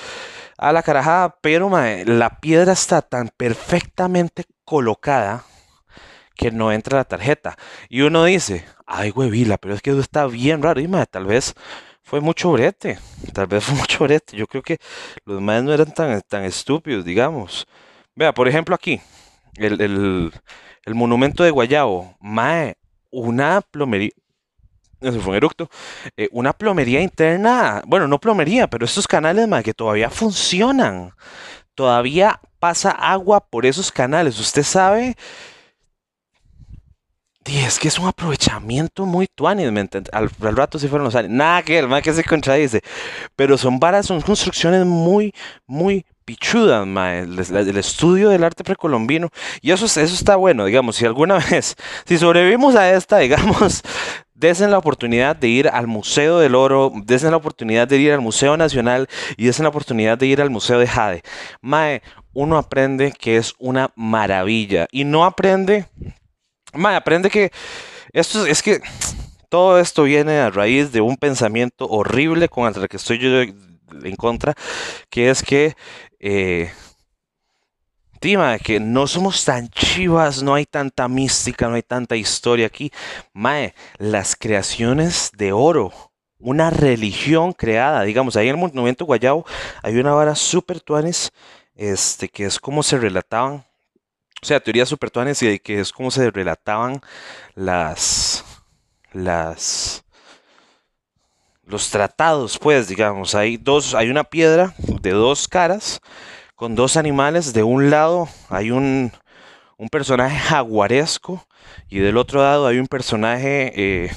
a 0.58 0.72
la 0.72 0.82
carajada, 0.82 1.36
pero 1.40 1.70
la 1.70 2.40
piedra 2.40 2.72
está 2.72 3.00
tan 3.00 3.30
perfectamente 3.36 4.44
colocada 4.64 5.44
que 6.36 6.50
no 6.50 6.72
entra 6.72 6.98
la 6.98 7.04
tarjeta. 7.04 7.56
Y 7.88 8.02
uno 8.02 8.24
dice, 8.24 8.64
ay, 8.86 9.10
huevila, 9.10 9.58
pero 9.58 9.74
es 9.74 9.82
que 9.82 9.90
eso 9.90 10.00
está 10.00 10.26
bien 10.26 10.62
raro. 10.62 10.80
Y 10.80 10.88
tal 11.10 11.26
vez 11.26 11.54
fue 12.02 12.20
mucho 12.20 12.52
brete, 12.52 12.98
tal 13.32 13.46
vez 13.46 13.64
fue 13.64 13.74
mucho 13.78 14.04
brete. 14.04 14.36
Yo 14.36 14.46
creo 14.46 14.62
que 14.62 14.78
los 15.24 15.38
demás 15.38 15.64
no 15.64 15.72
eran 15.72 15.92
tan, 15.92 16.20
tan 16.22 16.44
estúpidos, 16.44 17.04
digamos. 17.04 17.66
Vea, 18.16 18.32
por 18.32 18.48
ejemplo 18.48 18.74
aquí, 18.74 18.98
el, 19.56 20.32
monumento 20.86 21.44
de 21.44 21.50
Guayabo, 21.50 22.16
mae, 22.18 22.76
una 23.10 23.60
plomería, 23.60 24.10
eso 25.02 25.20
fue 25.20 25.32
un 25.32 25.36
eructo, 25.36 25.68
eh, 26.16 26.28
una 26.32 26.54
plomería 26.54 27.02
interna, 27.02 27.82
bueno, 27.86 28.08
no 28.08 28.18
plomería, 28.18 28.68
pero 28.68 28.86
estos 28.86 29.06
canales, 29.06 29.46
mae, 29.46 29.62
que 29.62 29.74
todavía 29.74 30.08
funcionan, 30.08 31.12
todavía 31.74 32.40
pasa 32.58 32.90
agua 32.90 33.40
por 33.40 33.66
esos 33.66 33.92
canales, 33.92 34.40
usted 34.40 34.62
sabe... 34.62 35.14
es 37.44 37.78
que 37.78 37.88
es 37.88 37.98
un 37.98 38.08
aprovechamiento 38.08 39.04
muy 39.04 39.26
tuanis, 39.26 39.68
Al, 40.12 40.30
al, 40.40 40.56
rato 40.56 40.78
si 40.78 40.88
fueron 40.88 41.04
los 41.04 41.14
años. 41.14 41.30
Nada 41.30 41.62
que 41.62 41.78
el 41.78 42.02
que 42.02 42.12
se 42.14 42.24
contradice. 42.24 42.80
Pero 43.36 43.56
son 43.58 43.78
varas, 43.78 44.06
son 44.06 44.20
construcciones 44.20 44.84
muy, 44.86 45.32
muy, 45.66 46.04
pichuda, 46.26 46.82
el, 46.82 47.38
estudio 47.78 48.28
del 48.28 48.44
arte 48.44 48.64
precolombino. 48.64 49.30
Y 49.62 49.70
eso, 49.70 49.86
eso 49.86 50.00
está 50.00 50.36
bueno, 50.36 50.66
digamos, 50.66 50.96
si 50.96 51.06
alguna 51.06 51.38
vez, 51.50 51.76
si 52.04 52.18
sobrevivimos 52.18 52.74
a 52.74 52.92
esta, 52.92 53.18
digamos, 53.18 53.82
desen 54.34 54.70
la 54.70 54.78
oportunidad 54.78 55.36
de 55.36 55.48
ir 55.48 55.68
al 55.68 55.86
Museo 55.86 56.40
del 56.40 56.54
Oro, 56.54 56.92
desen 57.04 57.30
la 57.30 57.38
oportunidad 57.38 57.88
de 57.88 57.96
ir 57.96 58.12
al 58.12 58.20
Museo 58.20 58.56
Nacional 58.56 59.08
y 59.38 59.46
desen 59.46 59.62
la 59.62 59.70
oportunidad 59.70 60.18
de 60.18 60.26
ir 60.26 60.42
al 60.42 60.50
Museo 60.50 60.78
de 60.78 60.88
Jade. 60.88 61.22
Mae, 61.62 62.02
uno 62.34 62.58
aprende 62.58 63.12
que 63.12 63.36
es 63.38 63.54
una 63.58 63.92
maravilla 63.94 64.88
y 64.90 65.04
no 65.04 65.24
aprende, 65.24 65.86
mae, 66.74 66.96
aprende 66.96 67.30
que 67.30 67.50
esto 68.12 68.46
es 68.46 68.62
que 68.62 68.80
todo 69.48 69.78
esto 69.78 70.02
viene 70.02 70.38
a 70.38 70.50
raíz 70.50 70.90
de 70.92 71.00
un 71.00 71.16
pensamiento 71.16 71.86
horrible 71.86 72.48
con 72.48 72.66
el 72.66 72.88
que 72.88 72.96
estoy 72.96 73.18
yo 73.18 73.28
en 74.02 74.16
contra, 74.16 74.54
que 75.10 75.30
es 75.30 75.42
que 75.42 75.76
eh, 76.20 76.70
que 78.64 78.80
no 78.80 79.06
somos 79.06 79.44
tan 79.44 79.68
chivas, 79.68 80.42
no 80.42 80.54
hay 80.54 80.66
tanta 80.66 81.06
mística, 81.06 81.68
no 81.68 81.76
hay 81.76 81.82
tanta 81.82 82.16
historia 82.16 82.66
aquí. 82.66 82.90
Mae, 83.32 83.74
las 83.98 84.34
creaciones 84.34 85.30
de 85.36 85.52
oro, 85.52 85.92
una 86.38 86.70
religión 86.70 87.52
creada, 87.52 88.02
digamos, 88.02 88.36
ahí 88.36 88.48
en 88.48 88.56
el 88.56 88.60
Monumento 88.60 89.04
Guayabo 89.04 89.46
hay 89.82 89.96
una 89.98 90.12
vara 90.12 90.34
super 90.34 90.80
tuanes, 90.80 91.30
este, 91.76 92.28
que 92.28 92.46
es 92.46 92.58
como 92.58 92.82
se 92.82 92.98
relataban, 92.98 93.64
o 94.42 94.46
sea, 94.46 94.60
teorías 94.60 94.88
super 94.88 95.10
tuanes 95.10 95.42
y 95.42 95.58
que 95.60 95.80
es 95.80 95.92
como 95.92 96.10
se 96.10 96.30
relataban 96.30 97.00
las, 97.54 98.44
las, 99.12 100.04
los 101.66 101.90
tratados, 101.90 102.58
pues, 102.58 102.88
digamos, 102.88 103.34
hay 103.34 103.56
dos, 103.56 103.94
hay 103.94 104.08
una 104.08 104.24
piedra 104.24 104.74
de 104.78 105.10
dos 105.10 105.48
caras 105.48 106.00
con 106.54 106.74
dos 106.74 106.96
animales. 106.96 107.52
De 107.52 107.62
un 107.62 107.90
lado 107.90 108.28
hay 108.48 108.70
un, 108.70 109.12
un 109.76 109.88
personaje 109.88 110.38
jaguaresco 110.38 111.46
y 111.88 111.98
del 111.98 112.16
otro 112.16 112.40
lado 112.40 112.66
hay 112.66 112.78
un 112.78 112.86
personaje 112.86 113.72
eh, 113.74 114.10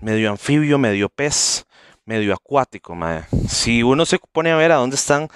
medio 0.00 0.30
anfibio, 0.30 0.78
medio 0.78 1.08
pez, 1.08 1.66
medio 2.04 2.34
acuático. 2.34 2.96
Si 3.48 3.82
uno 3.82 4.04
se 4.04 4.18
pone 4.32 4.50
a 4.50 4.56
ver 4.56 4.72
a 4.72 4.76
dónde 4.76 4.96
están 4.96 5.28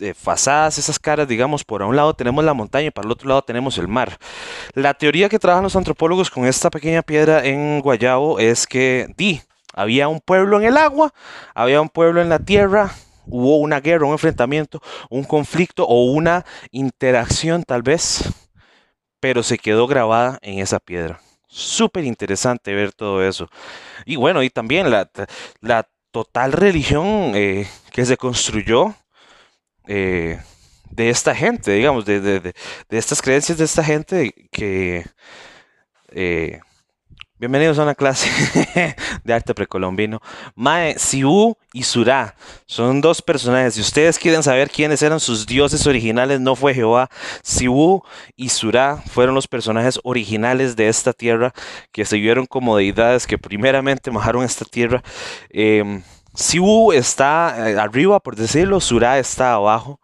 eh, 0.00 0.14
esas 0.16 0.98
caras, 0.98 1.28
digamos, 1.28 1.64
por 1.64 1.82
un 1.82 1.96
lado 1.96 2.14
tenemos 2.14 2.44
la 2.44 2.54
montaña 2.54 2.88
y 2.88 2.90
para 2.90 3.06
el 3.06 3.12
otro 3.12 3.28
lado 3.28 3.42
tenemos 3.42 3.78
el 3.78 3.88
mar. 3.88 4.18
La 4.74 4.94
teoría 4.94 5.28
que 5.28 5.38
trabajan 5.38 5.64
los 5.64 5.76
antropólogos 5.76 6.30
con 6.30 6.46
esta 6.46 6.70
pequeña 6.70 7.02
piedra 7.02 7.44
en 7.44 7.80
Guayabo 7.80 8.38
es 8.38 8.66
que 8.66 9.12
di, 9.16 9.40
había 9.72 10.08
un 10.08 10.20
pueblo 10.20 10.58
en 10.60 10.66
el 10.66 10.76
agua, 10.76 11.12
había 11.54 11.80
un 11.80 11.88
pueblo 11.88 12.20
en 12.20 12.28
la 12.28 12.38
tierra, 12.38 12.92
hubo 13.26 13.58
una 13.58 13.80
guerra, 13.80 14.06
un 14.06 14.12
enfrentamiento, 14.12 14.82
un 15.10 15.24
conflicto 15.24 15.84
o 15.86 16.04
una 16.12 16.44
interacción 16.70 17.62
tal 17.64 17.82
vez, 17.82 18.32
pero 19.20 19.42
se 19.42 19.58
quedó 19.58 19.86
grabada 19.86 20.38
en 20.42 20.58
esa 20.58 20.80
piedra. 20.80 21.20
Súper 21.46 22.04
interesante 22.04 22.74
ver 22.74 22.92
todo 22.92 23.22
eso. 23.22 23.48
Y 24.06 24.16
bueno, 24.16 24.42
y 24.42 24.50
también 24.50 24.90
la, 24.90 25.10
la 25.60 25.86
total 26.10 26.52
religión 26.52 27.32
eh, 27.34 27.66
que 27.90 28.04
se 28.04 28.16
construyó 28.16 28.94
eh, 29.86 30.40
de 30.90 31.10
esta 31.10 31.34
gente, 31.34 31.72
digamos, 31.72 32.04
de, 32.04 32.20
de, 32.20 32.54
estas 32.90 33.22
creencias 33.22 33.58
de 33.58 33.64
esta 33.64 33.82
gente 33.82 34.48
que... 34.50 35.04
Eh, 36.14 36.60
bienvenidos 37.38 37.76
a 37.80 37.82
una 37.82 37.96
clase 37.96 38.30
de 39.24 39.34
arte 39.34 39.54
precolombino. 39.54 40.20
Mae, 40.54 40.96
Siú 40.98 41.56
y 41.72 41.82
Surá 41.82 42.36
son 42.66 43.00
dos 43.00 43.20
personajes. 43.20 43.74
Si 43.74 43.80
ustedes 43.80 44.18
quieren 44.18 44.44
saber 44.44 44.70
quiénes 44.70 45.02
eran 45.02 45.18
sus 45.18 45.46
dioses 45.46 45.86
originales, 45.86 46.38
no 46.40 46.54
fue 46.54 46.74
Jehová. 46.74 47.08
Siú 47.42 48.02
y 48.36 48.50
Surá 48.50 49.02
fueron 49.10 49.34
los 49.34 49.48
personajes 49.48 49.98
originales 50.04 50.76
de 50.76 50.88
esta 50.88 51.12
tierra 51.12 51.52
que 51.90 52.04
se 52.04 52.18
vieron 52.18 52.46
como 52.46 52.76
deidades 52.76 53.26
que 53.26 53.38
primeramente 53.38 54.10
bajaron 54.10 54.44
esta 54.44 54.64
tierra. 54.64 55.02
Eh, 55.50 56.02
Sibu 56.34 56.92
está 56.92 57.70
eh, 57.70 57.78
arriba, 57.78 58.20
por 58.20 58.36
decirlo, 58.36 58.80
Surá 58.80 59.18
está 59.18 59.54
abajo. 59.54 60.00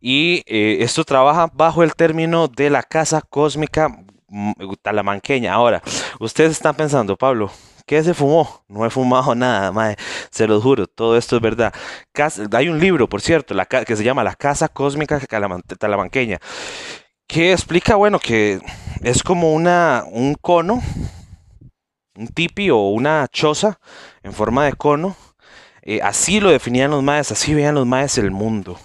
Y 0.00 0.42
eh, 0.46 0.78
esto 0.80 1.04
trabaja 1.04 1.50
bajo 1.52 1.82
el 1.82 1.94
término 1.94 2.48
de 2.48 2.70
la 2.70 2.82
casa 2.82 3.20
cósmica 3.20 3.88
mm, 4.28 4.52
talamanqueña. 4.82 5.52
Ahora, 5.52 5.82
ustedes 6.20 6.52
están 6.52 6.74
pensando, 6.74 7.16
Pablo, 7.16 7.50
¿Qué 7.90 8.04
se 8.04 8.14
fumó? 8.14 8.62
No 8.68 8.86
he 8.86 8.90
fumado 8.90 9.34
nada, 9.34 9.72
mae. 9.72 9.96
Se 10.30 10.46
lo 10.46 10.60
juro, 10.60 10.86
todo 10.86 11.16
esto 11.16 11.34
es 11.34 11.42
verdad. 11.42 11.74
hay 12.52 12.68
un 12.68 12.78
libro, 12.78 13.08
por 13.08 13.20
cierto, 13.20 13.52
que 13.84 13.96
se 13.96 14.04
llama 14.04 14.22
La 14.22 14.36
Casa 14.36 14.68
Cósmica 14.68 15.18
Talamanqueña, 15.18 16.38
que 17.26 17.50
explica, 17.50 17.96
bueno, 17.96 18.20
que 18.20 18.60
es 19.02 19.24
como 19.24 19.52
una, 19.52 20.04
un 20.06 20.36
cono, 20.36 20.80
un 22.14 22.28
tipi 22.28 22.70
o 22.70 22.78
una 22.90 23.26
choza 23.26 23.80
en 24.22 24.34
forma 24.34 24.66
de 24.66 24.74
cono. 24.74 25.16
Eh, 25.82 26.00
así 26.02 26.40
lo 26.40 26.50
definían 26.50 26.90
los 26.90 27.02
maes, 27.02 27.32
así 27.32 27.54
veían 27.54 27.74
los 27.74 27.86
maes 27.86 28.18
el 28.18 28.30
mundo. 28.30 28.78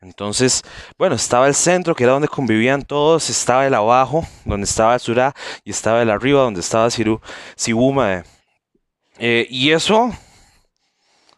Entonces, 0.00 0.62
bueno, 0.98 1.16
estaba 1.16 1.48
el 1.48 1.54
centro, 1.54 1.94
que 1.94 2.04
era 2.04 2.12
donde 2.12 2.28
convivían 2.28 2.82
todos, 2.82 3.30
estaba 3.30 3.66
el 3.66 3.74
abajo, 3.74 4.26
donde 4.44 4.64
estaba 4.64 4.94
el 4.94 5.32
y 5.64 5.70
estaba 5.70 6.02
el 6.02 6.10
arriba, 6.10 6.42
donde 6.42 6.60
estaba 6.60 6.90
Siru, 6.90 7.20
Sibuma. 7.56 8.22
Eh, 9.18 9.46
y 9.50 9.70
eso, 9.72 10.12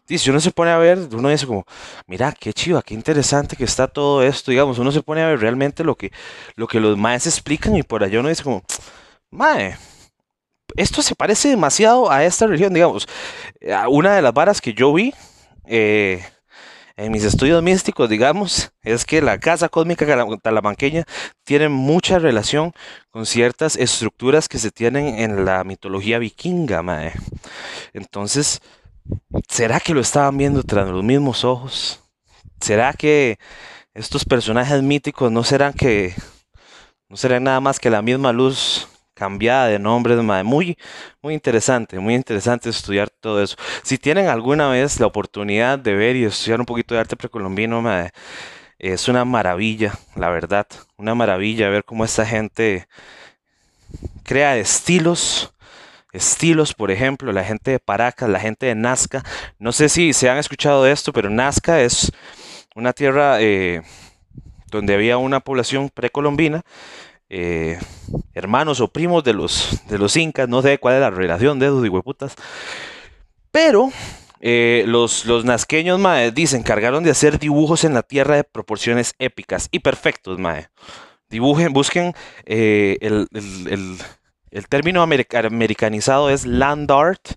si 0.07 0.31
uno 0.31 0.40
se 0.40 0.50
pone 0.50 0.71
a 0.71 0.78
ver, 0.78 0.99
uno 1.12 1.28
dice 1.28 1.47
como, 1.47 1.64
mira, 2.07 2.33
qué 2.33 2.52
chiva, 2.52 2.83
qué 2.83 2.95
interesante 2.95 3.57
que 3.57 3.64
está 3.64 3.87
todo 3.87 4.23
esto, 4.23 4.50
digamos, 4.50 4.78
uno 4.78 4.90
se 4.90 5.02
pone 5.02 5.23
a 5.23 5.28
ver 5.28 5.40
realmente 5.40 5.85
lo 5.85 5.97
que, 5.97 6.12
lo 6.57 6.67
que 6.67 6.81
los 6.81 6.97
maes 6.97 7.26
explican 7.26 7.76
y 7.76 7.83
por 7.83 8.02
allá 8.02 8.21
uno 8.21 8.28
dice 8.28 8.43
como, 8.43 8.62
mae, 9.31 9.76
esto 10.77 11.03
se 11.03 11.15
parece 11.15 11.49
demasiado 11.49 12.11
a 12.11 12.25
esta 12.25 12.47
religión, 12.47 12.73
digamos. 12.75 13.07
Una 13.89 14.15
de 14.15 14.23
las 14.23 14.33
varas 14.33 14.61
que 14.61 14.75
yo 14.75 14.93
vi, 14.93 15.15
eh, 15.67 16.23
en 16.99 17.13
mis 17.13 17.23
estudios 17.23 17.63
místicos, 17.63 18.09
digamos, 18.09 18.73
es 18.83 19.05
que 19.05 19.23
la 19.23 19.39
casa 19.39 19.69
cósmica 19.69 20.05
talamanqueña 20.43 21.05
tiene 21.45 21.69
mucha 21.69 22.19
relación 22.19 22.73
con 23.11 23.25
ciertas 23.25 23.77
estructuras 23.77 24.49
que 24.49 24.59
se 24.59 24.73
tienen 24.73 25.21
en 25.21 25.45
la 25.45 25.63
mitología 25.63 26.19
vikinga, 26.19 26.83
mae. 26.83 27.13
Entonces, 27.93 28.61
¿será 29.49 29.79
que 29.79 29.95
lo 29.95 30.01
estaban 30.01 30.37
viendo 30.37 30.65
tras 30.65 30.89
los 30.89 31.05
mismos 31.05 31.45
ojos? 31.45 32.01
¿Será 32.61 32.93
que 32.93 33.39
estos 33.95 34.25
personajes 34.25 34.83
míticos 34.83 35.31
no 35.31 35.45
serán 35.45 35.75
que 35.75 36.15
no 37.09 37.17
serán 37.17 37.45
nada 37.45 37.61
más 37.61 37.79
que 37.79 37.91
la 37.91 38.03
misma 38.03 38.33
luz 38.33 38.89
cambiada 39.19 39.67
de 39.67 39.79
nombres, 39.79 40.19
Muy, 40.45 40.79
muy 41.21 41.35
interesante, 41.35 41.99
muy 41.99 42.15
interesante 42.15 42.71
estudiar 42.71 43.11
todo 43.11 43.43
eso. 43.43 43.57
Si 43.83 43.99
tienen 43.99 44.29
alguna 44.29 44.69
vez 44.69 45.01
la 45.01 45.07
oportunidad 45.07 45.79
de 45.79 45.95
ver 45.95 46.17
y 46.17 46.25
estudiar 46.25 46.61
un 46.61 46.67
poquito 46.67 46.95
de 46.95 47.01
arte 47.01 47.17
precolombino, 47.17 47.83
es 48.79 49.09
una 49.09 49.25
maravilla, 49.25 49.93
la 50.15 50.31
verdad. 50.31 50.67
Una 50.97 51.15
maravilla 51.15 51.69
ver 51.69 51.85
cómo 51.85 52.05
esta 52.05 52.25
gente 52.25 52.87
crea 54.23 54.57
estilos. 54.57 55.53
Estilos, 56.13 56.73
por 56.75 56.91
ejemplo, 56.91 57.33
la 57.33 57.45
gente 57.45 57.73
de 57.73 57.81
Paracas, 57.81 58.31
la 58.31 58.41
gente 58.41 58.67
de 58.67 58.75
Nazca. 58.75 59.25
No 59.59 59.73
sé 59.73 59.89
si 59.89 60.13
se 60.13 60.31
han 60.31 60.39
escuchado 60.39 60.85
de 60.85 60.93
esto, 60.93 61.13
pero 61.13 61.29
Nazca 61.29 61.81
es 61.81 62.13
una 62.77 62.93
tierra 62.93 63.41
eh, 63.41 63.83
donde 64.71 64.95
había 64.95 65.19
una 65.19 65.41
población 65.41 65.91
precolombina 65.91 66.63
eh, 67.30 67.78
hermanos 68.32 68.80
o 68.80 68.88
primos 68.88 69.23
de 69.25 69.35
los, 69.35 69.82
de 69.88 69.99
los 69.99 70.16
incas, 70.16 70.49
no 70.49 70.62
sé 70.62 70.78
cuál 70.78 70.97
es 70.97 71.00
la 71.00 71.11
relación 71.11 71.58
de 71.58 71.66
esos 71.66 71.88
hueputas. 71.88 72.35
Pero 73.50 73.90
eh, 74.40 74.85
los, 74.87 75.26
los 75.26 75.44
nazqueños, 75.44 75.99
mae, 75.99 76.30
dicen, 76.32 76.62
cargaron 76.62 77.04
de 77.04 77.11
hacer 77.11 77.38
dibujos 77.38 77.85
en 77.85 77.94
la 77.94 78.02
tierra 78.02 78.37
de 78.37 78.44
proporciones 78.44 79.14
épicas 79.18 79.68
y 79.70 79.80
perfectos, 79.80 80.38
mae. 80.38 80.68
Dibujen, 81.28 81.73
busquen 81.73 82.14
eh, 82.47 82.97
el, 83.00 83.28
término 84.70 85.02
americanizado 85.02 86.30
es 86.30 86.47
land 86.47 86.90
art, 86.90 87.32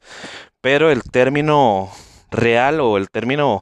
pero 0.62 0.92
el 0.92 1.04
término 1.04 1.92
real 2.30 2.80
o 2.80 2.98
el 2.98 3.10
término 3.10 3.62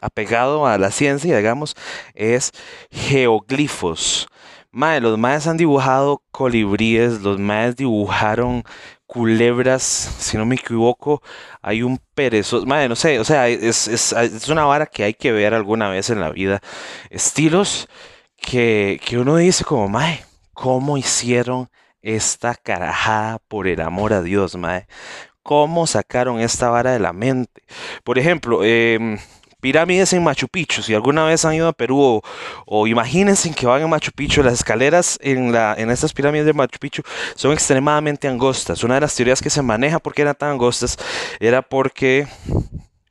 apegado 0.00 0.66
a 0.66 0.78
la 0.78 0.90
ciencia, 0.90 1.36
digamos, 1.36 1.76
es 2.14 2.52
geoglifos. 2.90 4.28
Mae, 4.72 5.00
los 5.00 5.18
maes 5.18 5.46
han 5.46 5.56
dibujado 5.56 6.22
colibríes, 6.30 7.22
los 7.22 7.38
maes 7.38 7.74
dibujaron 7.76 8.62
culebras, 9.10 9.82
si 9.82 10.36
no 10.36 10.46
me 10.46 10.54
equivoco, 10.54 11.20
hay 11.62 11.82
un 11.82 11.98
perezoso, 12.14 12.64
madre, 12.64 12.88
no 12.88 12.94
sé, 12.94 13.18
o 13.18 13.24
sea, 13.24 13.48
es, 13.48 13.88
es, 13.88 14.48
una 14.48 14.64
vara 14.66 14.86
que 14.86 15.02
hay 15.02 15.14
que 15.14 15.32
ver 15.32 15.52
alguna 15.52 15.88
vez 15.88 16.10
en 16.10 16.20
la 16.20 16.30
vida. 16.30 16.60
Estilos 17.10 17.88
que, 18.36 19.00
que 19.04 19.18
uno 19.18 19.36
dice 19.36 19.64
como, 19.64 19.88
mae, 19.88 20.24
¿cómo 20.52 20.96
hicieron 20.96 21.68
esta 22.02 22.54
carajada 22.54 23.38
por 23.48 23.66
el 23.66 23.80
amor 23.80 24.12
a 24.12 24.22
Dios, 24.22 24.54
mae? 24.56 24.86
¿Cómo 25.42 25.88
sacaron 25.88 26.38
esta 26.38 26.68
vara 26.70 26.92
de 26.92 27.00
la 27.00 27.12
mente? 27.12 27.62
Por 28.04 28.16
ejemplo, 28.18 28.60
eh, 28.62 29.18
pirámides 29.60 30.12
en 30.12 30.22
Machu 30.24 30.48
Picchu. 30.48 30.82
Si 30.82 30.94
alguna 30.94 31.24
vez 31.24 31.44
han 31.44 31.54
ido 31.54 31.68
a 31.68 31.72
Perú 31.72 32.22
o, 32.66 32.86
imagínense 32.86 33.52
que 33.52 33.66
van 33.66 33.82
a 33.82 33.86
Machu 33.86 34.10
Picchu, 34.12 34.42
las 34.42 34.54
escaleras 34.54 35.18
en, 35.22 35.54
en 35.54 35.90
estas 35.90 36.12
pirámides 36.12 36.46
de 36.46 36.52
Machu 36.52 36.78
Picchu 36.78 37.02
son 37.34 37.52
extremadamente 37.52 38.28
angostas. 38.28 38.82
Una 38.82 38.94
de 38.94 39.02
las 39.02 39.14
teorías 39.14 39.40
que 39.40 39.50
se 39.50 39.62
maneja 39.62 39.98
porque 39.98 40.22
eran 40.22 40.34
tan 40.34 40.50
angostas 40.50 40.96
era 41.38 41.62
porque, 41.62 42.26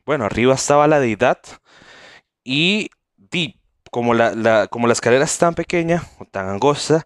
bueno, 0.05 0.25
arriba 0.25 0.53
estaba 0.55 0.88
la 0.88 0.99
deidad 0.99 1.39
y, 2.43 2.89
como, 3.91 4.13
la, 4.13 4.67
como 4.67 4.88
la 4.88 4.93
escalera 4.93 5.23
es 5.23 5.38
tan 5.38 5.53
pequeña 5.53 6.03
o 6.19 6.25
tan 6.25 6.49
angosta, 6.49 7.05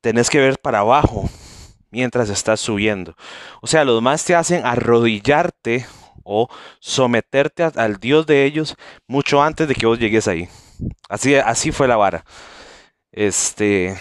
tenés 0.00 0.28
que 0.28 0.38
ver 0.38 0.58
para 0.58 0.80
abajo 0.80 1.28
mientras 1.90 2.28
estás 2.28 2.60
subiendo. 2.60 3.16
O 3.62 3.66
sea, 3.66 3.84
los 3.84 4.02
más 4.02 4.24
te 4.24 4.34
hacen 4.34 4.66
arrodillarte 4.66 5.86
o 6.24 6.48
someterte 6.80 7.62
al 7.62 7.98
Dios 7.98 8.26
de 8.26 8.44
ellos 8.44 8.76
mucho 9.06 9.42
antes 9.42 9.68
de 9.68 9.74
que 9.74 9.86
vos 9.86 9.98
llegues 9.98 10.26
ahí. 10.26 10.48
Así, 11.08 11.34
así 11.36 11.70
fue 11.70 11.88
la 11.88 11.96
vara. 11.96 12.24
Este, 13.12 13.96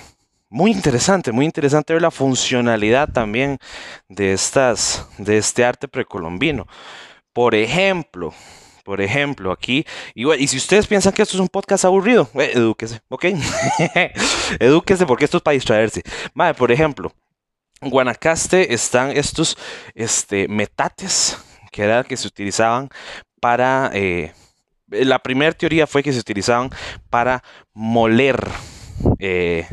muy 0.50 0.72
interesante, 0.72 1.32
muy 1.32 1.46
interesante 1.46 1.94
ver 1.94 2.02
la 2.02 2.12
funcionalidad 2.12 3.10
también 3.12 3.58
de 4.08 4.34
estas, 4.34 5.08
de 5.18 5.38
este 5.38 5.66
arte 5.66 5.88
precolombino. 5.88 6.68
Por 7.34 7.56
ejemplo, 7.56 8.34
por 8.84 9.02
ejemplo, 9.02 9.52
aquí, 9.52 9.86
y, 10.14 10.48
si 10.48 10.58
ustedes 10.58 10.88
piensan 10.88 11.14
que 11.14 11.22
esto 11.22 11.38
es 11.38 11.42
un 11.42 11.48
podcast 11.48 11.86
aburrido, 11.86 12.30
eh, 12.36 12.52
edúquese, 12.54 13.02
¿ok? 13.10 13.26
edúquese 14.60 15.06
porque 15.06 15.26
esto 15.26 15.38
es 15.38 15.44
para 15.44 15.54
distraerse. 15.54 16.04
Madre, 16.34 16.54
por 16.54 16.72
ejemplo, 16.72 17.14
en 17.82 17.90
Guanacaste 17.90 18.74
están 18.74 19.12
estos 19.12 19.58
este, 19.96 20.48
metates 20.48 21.38
que 21.74 21.84
era 21.84 22.06
que 22.06 22.16
se 22.16 22.28
utilizaban 22.28 22.88
para... 23.42 23.92
Eh, 23.94 24.32
la 24.88 25.20
primera 25.20 25.52
teoría 25.52 25.88
fue 25.88 26.04
que 26.04 26.14
se 26.14 26.20
utilizaban 26.20 26.70
para 27.10 27.44
moler, 27.74 28.40
eh, 29.20 29.68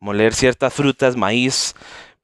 moler 0.00 0.34
ciertas 0.34 0.72
frutas, 0.72 1.14
maíz, 1.14 1.74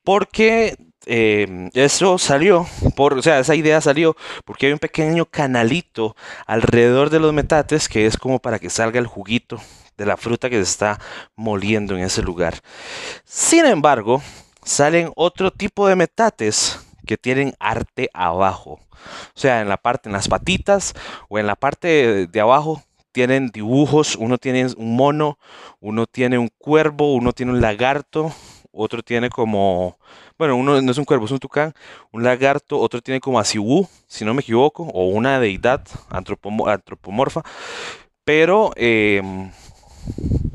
porque 0.03 0.77
eh, 1.05 1.71
eso 1.75 2.17
salió, 2.17 2.67
por, 2.97 3.19
o 3.19 3.23
sea, 3.23 3.41
esa 3.41 3.55
idea 3.55 3.81
salió 3.81 4.17
porque 4.47 4.67
hay 4.67 4.73
un 4.73 4.79
pequeño 4.79 5.27
canalito 5.27 6.17
alrededor 6.47 7.11
de 7.11 7.21
los 7.21 7.35
metates 7.35 7.89
que 7.89 8.07
es 8.07 8.17
como 8.17 8.39
para 8.39 8.59
que 8.59 8.71
salga 8.71 8.99
el 8.99 9.07
juguito 9.07 9.61
de 9.99 10.07
la 10.07 10.17
fruta 10.17 10.49
que 10.49 10.57
se 10.57 10.63
está 10.63 10.99
moliendo 11.37 11.95
en 11.97 12.03
ese 12.03 12.23
lugar. 12.23 12.61
Sin 13.25 13.67
embargo, 13.67 14.23
salen 14.65 15.13
otro 15.17 15.51
tipo 15.51 15.87
de 15.87 15.97
metates 15.97 16.79
que 17.07 17.17
tienen 17.17 17.55
arte 17.59 18.11
abajo. 18.15 18.81
O 19.35 19.39
sea, 19.39 19.61
en 19.61 19.69
la 19.69 19.77
parte, 19.77 20.09
en 20.09 20.13
las 20.13 20.29
patitas 20.29 20.95
o 21.29 21.39
en 21.39 21.47
la 21.47 21.57
parte 21.57 22.27
de, 22.27 22.41
abajo 22.41 22.83
tienen 23.13 23.49
dibujos. 23.49 24.17
Uno 24.17 24.39
tiene 24.39 24.67
un 24.77 24.97
mono, 24.97 25.39
uno 25.81 26.07
tiene 26.07 26.39
un 26.39 26.51
cuervo, 26.59 27.15
uno 27.15 27.33
tiene 27.33 27.53
un 27.53 27.61
lagarto, 27.61 28.33
otro 28.73 29.03
tiene 29.03 29.29
como, 29.29 29.99
bueno, 30.39 30.57
uno 30.57 30.81
no 30.81 30.91
es 30.91 30.99
un 30.99 31.05
cuervo, 31.05 31.27
es 31.27 31.31
un 31.31 31.39
tucán, 31.39 31.75
un 32.11 32.23
lagarto, 32.23 32.79
otro 32.79 33.03
tiene 33.03 33.21
como 33.21 33.39
a 33.39 33.45
si 33.45 33.59
no 34.25 34.35
me 34.35 34.41
equivoco, 34.41 34.85
o 34.85 35.09
una 35.09 35.39
deidad 35.39 35.83
antropomorfa. 36.11 37.43
Pero 38.25 38.73
em, 38.77 39.51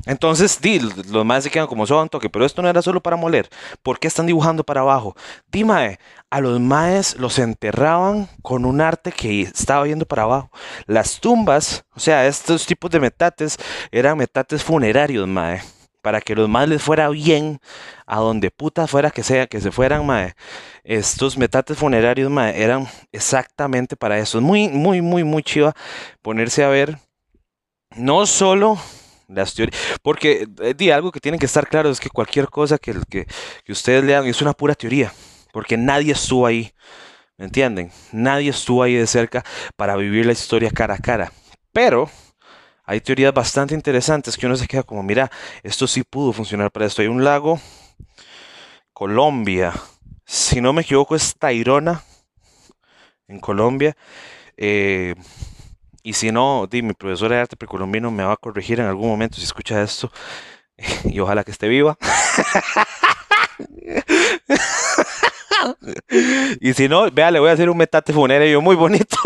entonces, 0.08 0.60
di, 0.62 0.80
los 0.80 1.26
más 1.26 1.44
se 1.44 1.50
quedan 1.50 1.68
como 1.68 1.86
son 1.86 2.08
toque, 2.08 2.30
pero 2.30 2.46
esto 2.46 2.62
no 2.62 2.70
era 2.70 2.82
solo 2.82 3.02
para 3.02 3.18
moler. 3.18 3.50
¿Por 3.84 4.00
qué 4.00 4.08
están 4.08 4.26
dibujando 4.26 4.64
para 4.64 4.82
abajo? 4.82 5.16
Dime, 5.52 6.00
a 6.30 6.40
los 6.40 6.60
maes 6.60 7.18
los 7.18 7.40
enterraban 7.40 8.30
con 8.42 8.66
un 8.66 8.80
arte 8.80 9.12
que 9.12 9.42
estaba 9.42 9.86
yendo 9.86 10.06
para 10.06 10.24
abajo. 10.24 10.50
Las 10.86 11.20
tumbas, 11.20 11.84
o 11.94 12.00
sea, 12.00 12.26
estos 12.26 12.66
tipos 12.66 12.90
de 12.90 13.02
metates 13.02 13.58
eran 13.92 14.18
metates 14.18 14.64
funerarios, 14.64 15.28
mae. 15.28 15.62
Para 16.02 16.22
que 16.22 16.36
los 16.36 16.48
maes 16.48 16.70
les 16.70 16.82
fuera 16.82 17.10
bien, 17.10 17.60
a 18.06 18.20
donde 18.20 18.50
puta 18.50 18.88
fuera 18.88 19.12
que 19.12 19.24
sea, 19.24 19.48
que 19.48 19.60
se 19.60 19.72
fueran, 19.72 20.06
mae. 20.06 20.36
Estos 20.86 21.38
metates 21.38 21.78
funerarios, 21.78 22.32
mae, 22.32 22.62
eran 22.62 22.88
exactamente 23.12 23.98
para 23.98 24.18
eso. 24.20 24.38
Es 24.38 24.44
muy, 24.44 24.70
muy, 24.70 25.02
muy, 25.02 25.26
muy 25.26 25.44
chiva 25.44 25.74
ponerse 26.22 26.64
a 26.64 26.70
ver 26.70 26.98
no 27.98 28.26
solo 28.26 28.78
las 29.28 29.54
teorías. 29.54 29.80
Porque 30.02 30.48
eh, 30.62 30.74
di, 30.76 30.92
algo 30.92 31.12
que 31.12 31.20
tienen 31.20 31.40
que 31.40 31.46
estar 31.46 31.68
claro 31.68 31.90
es 31.90 32.00
que 32.00 32.10
cualquier 32.10 32.48
cosa 32.50 32.78
que, 32.78 32.96
que, 33.10 33.26
que 33.64 33.72
ustedes 33.72 34.04
lean 34.04 34.26
es 34.26 34.42
una 34.42 34.54
pura 34.54 34.76
teoría. 34.76 35.14
Porque 35.52 35.78
nadie 35.78 36.14
estuvo 36.14 36.46
ahí. 36.46 36.72
¿Me 37.38 37.46
entienden? 37.46 37.92
Nadie 38.12 38.50
estuvo 38.50 38.82
ahí 38.82 38.96
de 38.96 39.06
cerca 39.06 39.44
para 39.76 39.96
vivir 39.96 40.26
la 40.26 40.32
historia 40.32 40.72
cara 40.72 40.96
a 40.96 40.98
cara. 40.98 41.32
Pero 41.72 42.10
hay 42.84 43.02
teorías 43.02 43.34
bastante 43.34 43.76
interesantes 43.76 44.38
que 44.38 44.46
uno 44.46 44.56
se 44.56 44.66
queda 44.66 44.82
como, 44.82 45.04
mira, 45.04 45.30
esto 45.62 45.88
sí 45.88 46.04
pudo 46.04 46.34
funcionar 46.34 46.72
para 46.72 46.86
esto. 46.86 47.02
Hay 47.02 47.10
un 47.10 47.24
lago, 47.24 47.60
Colombia, 48.94 49.74
si 50.26 50.62
no 50.62 50.74
me 50.74 50.82
equivoco 50.82 51.16
es 51.16 51.36
Tairona, 51.38 52.04
en 53.28 53.40
Colombia. 53.40 53.96
Eh, 54.56 55.16
y 56.08 56.14
si 56.14 56.32
no, 56.32 56.68
di, 56.72 56.82
mi 56.82 56.94
profesora 56.94 57.36
de 57.36 57.42
arte 57.42 57.58
precolombino 57.58 58.10
me 58.12 58.24
va 58.24 58.32
a 58.32 58.38
corregir 58.38 58.80
en 58.80 58.86
algún 58.86 59.10
momento 59.10 59.36
si 59.36 59.44
escucha 59.44 59.84
esto. 59.84 60.10
Y 61.04 61.20
ojalá 61.20 61.44
que 61.44 61.52
esté 61.52 61.68
viva. 61.68 61.98
y 66.62 66.74
si 66.74 66.88
no, 66.88 67.12
vea, 67.12 67.30
le 67.30 67.40
voy 67.40 67.50
a 67.50 67.54
hacer 67.54 67.70
un 67.70 67.76
metate 67.76 68.14
funerario 68.14 68.62
muy 68.62 68.78
bonito. 68.78 69.18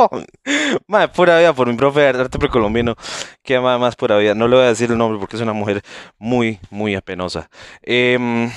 Madre, 0.88 1.08
pura 1.08 1.38
vida 1.38 1.52
por 1.52 1.68
mi 1.68 1.76
profe 1.76 2.00
de 2.00 2.08
arte 2.08 2.36
precolombino. 2.36 2.96
Que 3.44 3.60
más, 3.60 3.78
más 3.78 3.94
pura 3.94 4.18
vida. 4.18 4.34
No 4.34 4.48
le 4.48 4.56
voy 4.56 4.64
a 4.64 4.70
decir 4.70 4.90
el 4.90 4.98
nombre 4.98 5.20
porque 5.20 5.36
es 5.36 5.42
una 5.42 5.52
mujer 5.52 5.82
muy, 6.18 6.58
muy 6.70 6.96
apenosa. 6.96 7.48
Eh, 7.80 8.50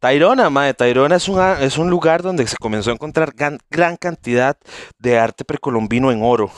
Tairona, 0.00 0.48
madre, 0.48 0.74
Tairona 0.74 1.16
es 1.16 1.28
un, 1.28 1.40
es 1.60 1.76
un 1.76 1.90
lugar 1.90 2.22
donde 2.22 2.46
se 2.46 2.56
comenzó 2.56 2.90
a 2.90 2.94
encontrar 2.94 3.32
gran, 3.34 3.58
gran 3.70 3.96
cantidad 3.96 4.56
de 4.98 5.18
arte 5.18 5.44
precolombino 5.44 6.12
en 6.12 6.22
oro. 6.22 6.50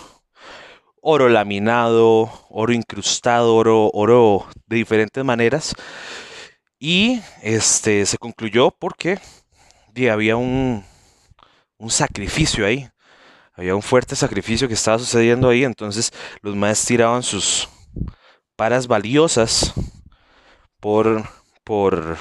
Oro 1.01 1.29
laminado, 1.31 2.31
oro 2.51 2.73
incrustado, 2.73 3.55
oro, 3.57 3.91
oro 3.95 4.47
de 4.67 4.77
diferentes 4.77 5.25
maneras. 5.25 5.75
Y 6.79 7.21
este 7.43 8.05
se 8.07 8.19
concluyó 8.19 8.71
porque 8.71 9.19
había 10.11 10.37
un, 10.37 10.85
un 11.79 11.91
sacrificio 11.91 12.67
ahí. 12.67 12.89
Había 13.55 13.75
un 13.75 13.83
fuerte 13.83 14.17
sacrificio 14.17 14.69
que 14.69 14.75
estaba 14.75 14.99
sucediendo 14.99 15.49
ahí. 15.49 15.65
Entonces 15.65 16.13
los 16.43 16.57
maestros 16.57 16.87
tiraban 16.89 17.23
sus 17.23 17.69
paras 18.57 18.87
valiosas 18.87 19.73
por, 20.81 21.25
por, 21.65 22.19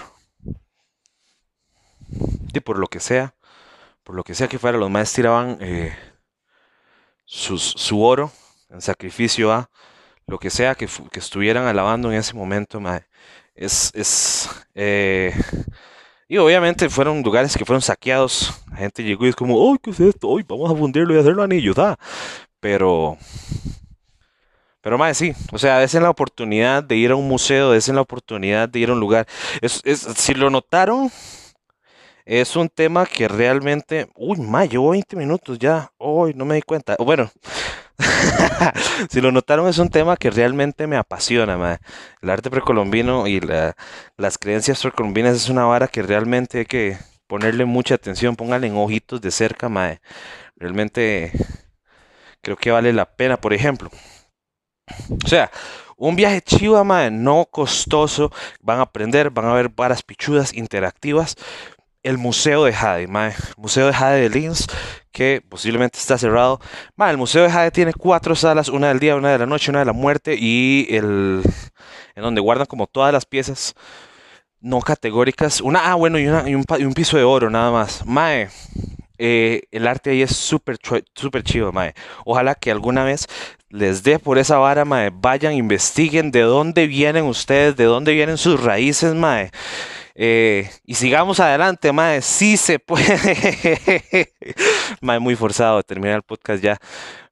y 2.53 2.59
por 2.59 2.77
lo 2.79 2.87
que 2.87 2.99
sea, 2.99 3.35
por 4.03 4.15
lo 4.15 4.23
que 4.23 4.35
sea 4.35 4.47
que 4.47 4.59
fuera, 4.59 4.77
los 4.77 4.89
maestros 4.89 5.15
tiraban 5.15 5.57
eh, 5.61 5.95
su 7.25 8.01
oro 8.01 8.31
en 8.69 8.81
sacrificio 8.81 9.51
a 9.51 9.69
lo 10.29 10.37
que 10.37 10.49
sea 10.49 10.75
que, 10.75 10.87
estuvieran 11.13 11.65
alabando 11.65 12.11
en 12.11 12.17
ese 12.17 12.33
momento. 12.33 12.81
Es, 13.55 13.91
es 13.93 14.49
eh, 14.75 15.33
y 16.27 16.37
obviamente 16.37 16.89
fueron 16.89 17.21
lugares 17.23 17.57
que 17.57 17.65
fueron 17.65 17.81
saqueados. 17.81 18.53
La 18.71 18.77
gente 18.77 19.03
llegó 19.03 19.25
y 19.25 19.29
es 19.29 19.35
como, 19.35 19.71
¡ay, 19.71 19.79
qué 19.81 19.89
es 19.89 19.99
esto! 19.99 20.37
¡Ay, 20.37 20.45
vamos 20.47 20.71
a 20.71 20.75
fundirlo 20.75 21.15
y 21.15 21.19
hacerlo 21.19 21.43
anillo! 21.43 21.73
¿da? 21.73 21.97
Pero, 22.59 23.17
pero 24.81 24.97
más 24.97 25.17
sí, 25.17 25.33
o 25.51 25.57
sea, 25.57 25.83
en 25.83 26.03
la 26.03 26.09
oportunidad 26.09 26.83
de 26.83 26.95
ir 26.95 27.11
a 27.11 27.15
un 27.15 27.27
museo, 27.27 27.73
en 27.73 27.95
la 27.95 28.01
oportunidad 28.01 28.69
de 28.69 28.79
ir 28.79 28.89
a 28.89 28.93
un 28.93 28.99
lugar. 28.99 29.27
Es, 29.61 29.81
es, 29.83 29.99
si 29.99 30.33
lo 30.35 30.49
notaron, 30.49 31.11
es 32.29 32.55
un 32.55 32.69
tema 32.69 33.07
que 33.07 33.27
realmente. 33.27 34.07
Uy, 34.15 34.37
ma, 34.37 34.63
llevo 34.63 34.91
20 34.91 35.15
minutos 35.15 35.57
ya. 35.57 35.91
Uy, 35.97 36.35
no 36.35 36.45
me 36.45 36.53
di 36.53 36.61
cuenta. 36.61 36.95
Bueno, 36.99 37.31
si 39.09 39.19
lo 39.19 39.31
notaron, 39.31 39.67
es 39.67 39.79
un 39.79 39.89
tema 39.89 40.15
que 40.15 40.29
realmente 40.29 40.85
me 40.85 40.95
apasiona, 40.95 41.57
ma. 41.57 41.79
El 42.21 42.29
arte 42.29 42.51
precolombino 42.51 43.25
y 43.25 43.39
las 43.39 44.37
creencias 44.37 44.79
precolombinas 44.79 45.35
es 45.35 45.49
una 45.49 45.65
vara 45.65 45.87
que 45.87 46.03
realmente 46.03 46.59
hay 46.59 46.65
que 46.65 46.99
ponerle 47.25 47.65
mucha 47.65 47.95
atención. 47.95 48.35
Pónganle 48.35 48.67
en 48.67 48.77
ojitos 48.77 49.19
de 49.21 49.31
cerca, 49.31 49.67
ma. 49.67 49.99
Realmente 50.55 51.31
creo 52.41 52.57
que 52.57 52.69
vale 52.69 52.93
la 52.93 53.05
pena, 53.05 53.37
por 53.37 53.53
ejemplo. 53.55 53.89
O 55.23 55.27
sea, 55.27 55.49
un 55.97 56.15
viaje 56.15 56.41
chiva, 56.43 56.83
mae, 56.83 57.09
no 57.09 57.47
costoso. 57.49 58.31
Van 58.61 58.77
a 58.77 58.83
aprender, 58.83 59.31
van 59.31 59.45
a 59.45 59.53
ver 59.53 59.69
varas 59.69 60.03
pichudas 60.03 60.53
interactivas 60.53 61.35
el 62.03 62.17
Museo 62.17 62.63
de 62.63 62.73
Jade, 62.73 63.07
mae. 63.07 63.33
Museo 63.57 63.87
de 63.87 63.93
Jade 63.93 64.21
de 64.21 64.29
Linz, 64.29 64.67
que 65.11 65.41
posiblemente 65.47 65.97
está 65.99 66.17
cerrado. 66.17 66.59
Mae, 66.95 67.11
el 67.11 67.17
Museo 67.17 67.43
de 67.43 67.51
Jade 67.51 67.71
tiene 67.71 67.93
cuatro 67.93 68.35
salas, 68.35 68.69
una 68.69 68.89
del 68.89 68.99
día, 68.99 69.15
una 69.15 69.31
de 69.31 69.39
la 69.39 69.45
noche, 69.45 69.71
una 69.71 69.79
de 69.79 69.85
la 69.85 69.93
muerte 69.93 70.35
y 70.39 70.87
el 70.89 71.43
en 72.15 72.23
donde 72.23 72.41
guardan 72.41 72.67
como 72.67 72.87
todas 72.87 73.13
las 73.13 73.25
piezas 73.25 73.75
no 74.61 74.81
categóricas. 74.81 75.61
Una, 75.61 75.91
ah, 75.91 75.95
bueno, 75.95 76.19
y, 76.19 76.27
un, 76.27 76.93
piso 76.93 77.17
de 77.17 77.23
oro 77.23 77.49
nada 77.49 77.71
más. 77.71 78.05
Mae, 78.05 78.49
eh, 79.17 79.63
el 79.71 79.87
arte 79.87 80.11
ahí 80.11 80.21
es 80.21 80.35
súper 80.35 80.77
super 81.15 81.43
chido, 81.43 81.71
mae. 81.71 81.93
Ojalá 82.25 82.55
que 82.55 82.71
alguna 82.71 83.03
vez 83.03 83.27
les 83.69 84.03
dé 84.03 84.19
por 84.19 84.37
esa 84.37 84.57
vara, 84.57 84.85
mae. 84.85 85.11
Vayan, 85.13 85.53
investiguen 85.53 86.31
de 86.31 86.41
dónde 86.41 86.87
vienen 86.87 87.25
ustedes, 87.25 87.75
de 87.75 87.85
dónde 87.85 88.13
vienen 88.13 88.37
sus 88.37 88.61
raíces, 88.61 89.13
mae. 89.15 89.51
Eh, 90.21 90.69
y 90.85 90.95
sigamos 90.95 91.39
adelante, 91.39 91.93
mae. 91.93 92.21
Sí 92.21 92.57
se 92.57 92.77
puede. 92.77 94.33
mae, 95.01 95.17
muy 95.17 95.33
forzado 95.37 95.81
terminar 95.81 96.17
el 96.17 96.23
podcast 96.23 96.61
ya. 96.61 96.77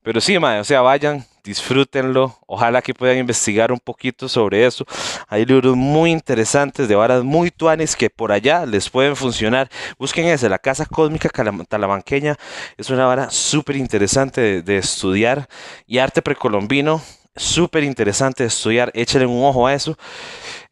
Pero 0.04 0.22
sí, 0.22 0.40
mae, 0.40 0.62
o 0.62 0.64
sea, 0.64 0.80
vayan, 0.80 1.26
disfrútenlo. 1.44 2.40
Ojalá 2.48 2.82
que 2.82 2.94
puedan 2.94 3.18
investigar 3.18 3.74
un 3.74 3.80
poquito 3.80 4.30
sobre 4.30 4.66
eso. 4.66 4.86
Hay 5.28 5.46
libros 5.46 5.76
muy 5.76 6.12
interesantes 6.12 6.88
de 6.88 6.96
varas 6.96 7.26
muy 7.26 7.52
tuanes 7.52 7.94
que 7.94 8.10
por 8.10 8.32
allá 8.32 8.66
les 8.66 8.90
pueden 8.90 9.18
funcionar. 9.18 9.70
Busquen 10.00 10.28
ese, 10.28 10.48
La 10.48 10.58
Casa 10.58 10.86
Cósmica 10.86 11.28
Talamanqueña. 11.68 12.38
Es 12.78 12.90
una 12.90 13.06
vara 13.06 13.30
súper 13.30 13.76
interesante 13.76 14.62
de, 14.62 14.78
estudiar. 14.78 15.50
Y 15.88 15.98
arte 15.98 16.22
precolombino, 16.22 17.02
súper 17.36 17.84
interesante 17.84 18.44
de 18.44 18.48
estudiar. 18.48 18.92
Échenle 18.94 19.26
un 19.26 19.44
ojo 19.44 19.68
a 19.68 19.74
eso. 19.74 19.98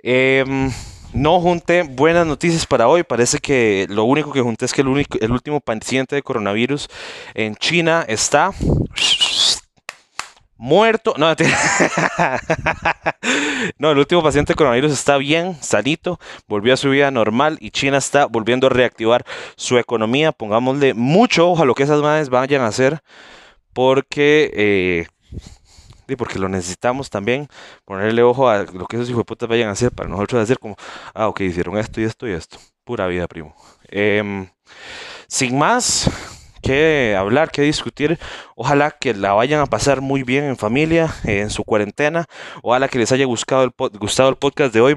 Eh, 0.01 0.45
no 1.15 1.39
junté 1.39 1.83
buenas 1.83 2.27
noticias 2.27 2.65
para 2.65 2.87
hoy. 2.87 3.03
Parece 3.03 3.39
que 3.39 3.87
lo 3.89 4.03
único 4.03 4.31
que 4.31 4.41
junté 4.41 4.65
es 4.65 4.73
que 4.73 4.81
el, 4.81 5.31
último 5.31 5.61
paciente 5.61 6.15
de 6.15 6.21
coronavirus 6.21 6.89
en 7.33 7.55
China 7.55 8.05
está 8.07 8.51
muerto. 10.57 11.13
No, 11.17 11.27
no, 13.79 13.91
el 13.91 13.97
último 13.97 14.21
paciente 14.21 14.51
de 14.53 14.57
coronavirus 14.57 14.91
está 14.91 15.17
bien, 15.17 15.55
sanito, 15.61 16.19
volvió 16.47 16.73
a 16.73 16.77
su 16.77 16.89
vida 16.89 17.09
normal 17.11 17.57
y 17.61 17.71
China 17.71 17.97
está 17.97 18.25
volviendo 18.25 18.67
a 18.67 18.71
reactivar 18.71 19.25
su 19.55 19.77
economía. 19.77 20.33
Pongámosle 20.33 20.93
mucho 20.93 21.49
ojo 21.49 21.63
a 21.63 21.65
lo 21.65 21.75
que 21.75 21.83
esas 21.83 22.01
madres 22.01 22.29
vayan 22.29 22.61
a 22.61 22.67
hacer 22.67 23.01
porque 23.71 24.51
eh, 24.53 25.07
porque 26.15 26.37
lo 26.37 26.47
necesitamos 26.47 27.09
también, 27.09 27.47
ponerle 27.83 28.21
ojo 28.21 28.47
a 28.47 28.63
lo 28.63 28.85
que 28.85 28.97
esos 28.97 29.09
hijos 29.09 29.21
de 29.21 29.25
puta 29.25 29.47
vayan 29.47 29.69
a 29.69 29.71
hacer 29.71 29.91
para 29.91 30.07
nosotros 30.07 30.43
hacer 30.43 30.59
como, 30.59 30.75
ah, 31.13 31.27
ok, 31.27 31.41
hicieron 31.41 31.77
esto 31.77 31.99
y 31.99 32.03
esto 32.03 32.27
y 32.27 32.31
esto. 32.31 32.59
Pura 32.83 33.07
vida, 33.07 33.27
primo. 33.27 33.55
Em, 33.89 34.47
sin 35.27 35.57
más 35.57 36.09
que 36.61 37.15
hablar, 37.17 37.51
que 37.51 37.61
discutir, 37.61 38.19
ojalá 38.55 38.91
que 38.91 39.13
la 39.13 39.33
vayan 39.33 39.61
a 39.61 39.65
pasar 39.65 40.01
muy 40.01 40.23
bien 40.23 40.43
en 40.43 40.57
familia, 40.57 41.13
en 41.23 41.49
su 41.49 41.63
cuarentena. 41.63 42.25
Ojalá 42.61 42.87
que 42.87 42.99
les 42.99 43.11
haya 43.11 43.25
gustado 43.25 43.63
el, 43.63 43.71
gustado 43.99 44.29
el 44.29 44.35
podcast 44.35 44.73
de 44.73 44.81
hoy. 44.81 44.95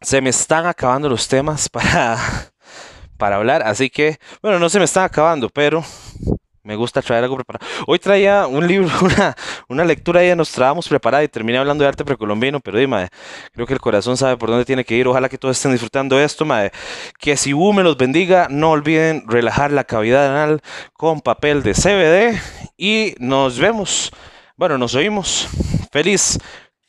Se 0.00 0.20
me 0.20 0.30
están 0.30 0.66
acabando 0.66 1.08
los 1.08 1.28
temas 1.28 1.68
para, 1.68 2.18
para 3.18 3.36
hablar, 3.36 3.62
así 3.62 3.90
que, 3.90 4.18
bueno, 4.42 4.58
no 4.58 4.68
se 4.68 4.78
me 4.78 4.84
están 4.84 5.04
acabando, 5.04 5.48
pero 5.48 5.84
me 6.70 6.76
gusta 6.76 7.02
traer 7.02 7.24
algo 7.24 7.34
preparado. 7.34 7.66
Hoy 7.88 7.98
traía 7.98 8.46
un 8.46 8.64
libro, 8.64 8.88
una, 9.02 9.36
una 9.66 9.84
lectura 9.84 10.24
ya 10.24 10.36
nos 10.36 10.52
traíamos 10.52 10.88
preparada 10.88 11.24
y 11.24 11.28
terminé 11.28 11.58
hablando 11.58 11.82
de 11.82 11.88
arte 11.88 12.04
precolombino, 12.04 12.60
pero 12.60 12.78
dime, 12.78 13.08
creo 13.52 13.66
que 13.66 13.72
el 13.72 13.80
corazón 13.80 14.16
sabe 14.16 14.36
por 14.36 14.50
dónde 14.50 14.64
tiene 14.64 14.84
que 14.84 14.94
ir. 14.94 15.08
Ojalá 15.08 15.28
que 15.28 15.36
todos 15.36 15.56
estén 15.56 15.72
disfrutando 15.72 16.20
esto, 16.20 16.44
madre. 16.44 16.70
Que 17.18 17.36
si 17.36 17.52
U 17.52 17.72
me 17.72 17.82
los 17.82 17.96
bendiga, 17.96 18.46
no 18.48 18.70
olviden 18.70 19.24
relajar 19.26 19.72
la 19.72 19.82
cavidad 19.82 20.28
anal 20.28 20.62
con 20.92 21.20
papel 21.20 21.64
de 21.64 21.74
CBD 21.74 22.40
y 22.76 23.16
nos 23.18 23.58
vemos. 23.58 24.12
Bueno, 24.56 24.78
nos 24.78 24.94
oímos. 24.94 25.48
Feliz 25.90 26.38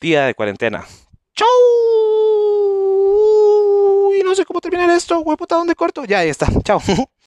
día 0.00 0.26
de 0.26 0.34
cuarentena. 0.34 0.84
¡Chau! 1.34 1.48
Y 4.16 4.22
no 4.22 4.32
sé 4.36 4.44
cómo 4.44 4.60
terminar 4.60 4.90
esto, 4.90 5.18
hueputa, 5.22 5.56
¿dónde 5.56 5.74
corto? 5.74 6.04
Ya, 6.04 6.20
ahí 6.20 6.28
está. 6.28 6.46
Chao. 6.62 6.80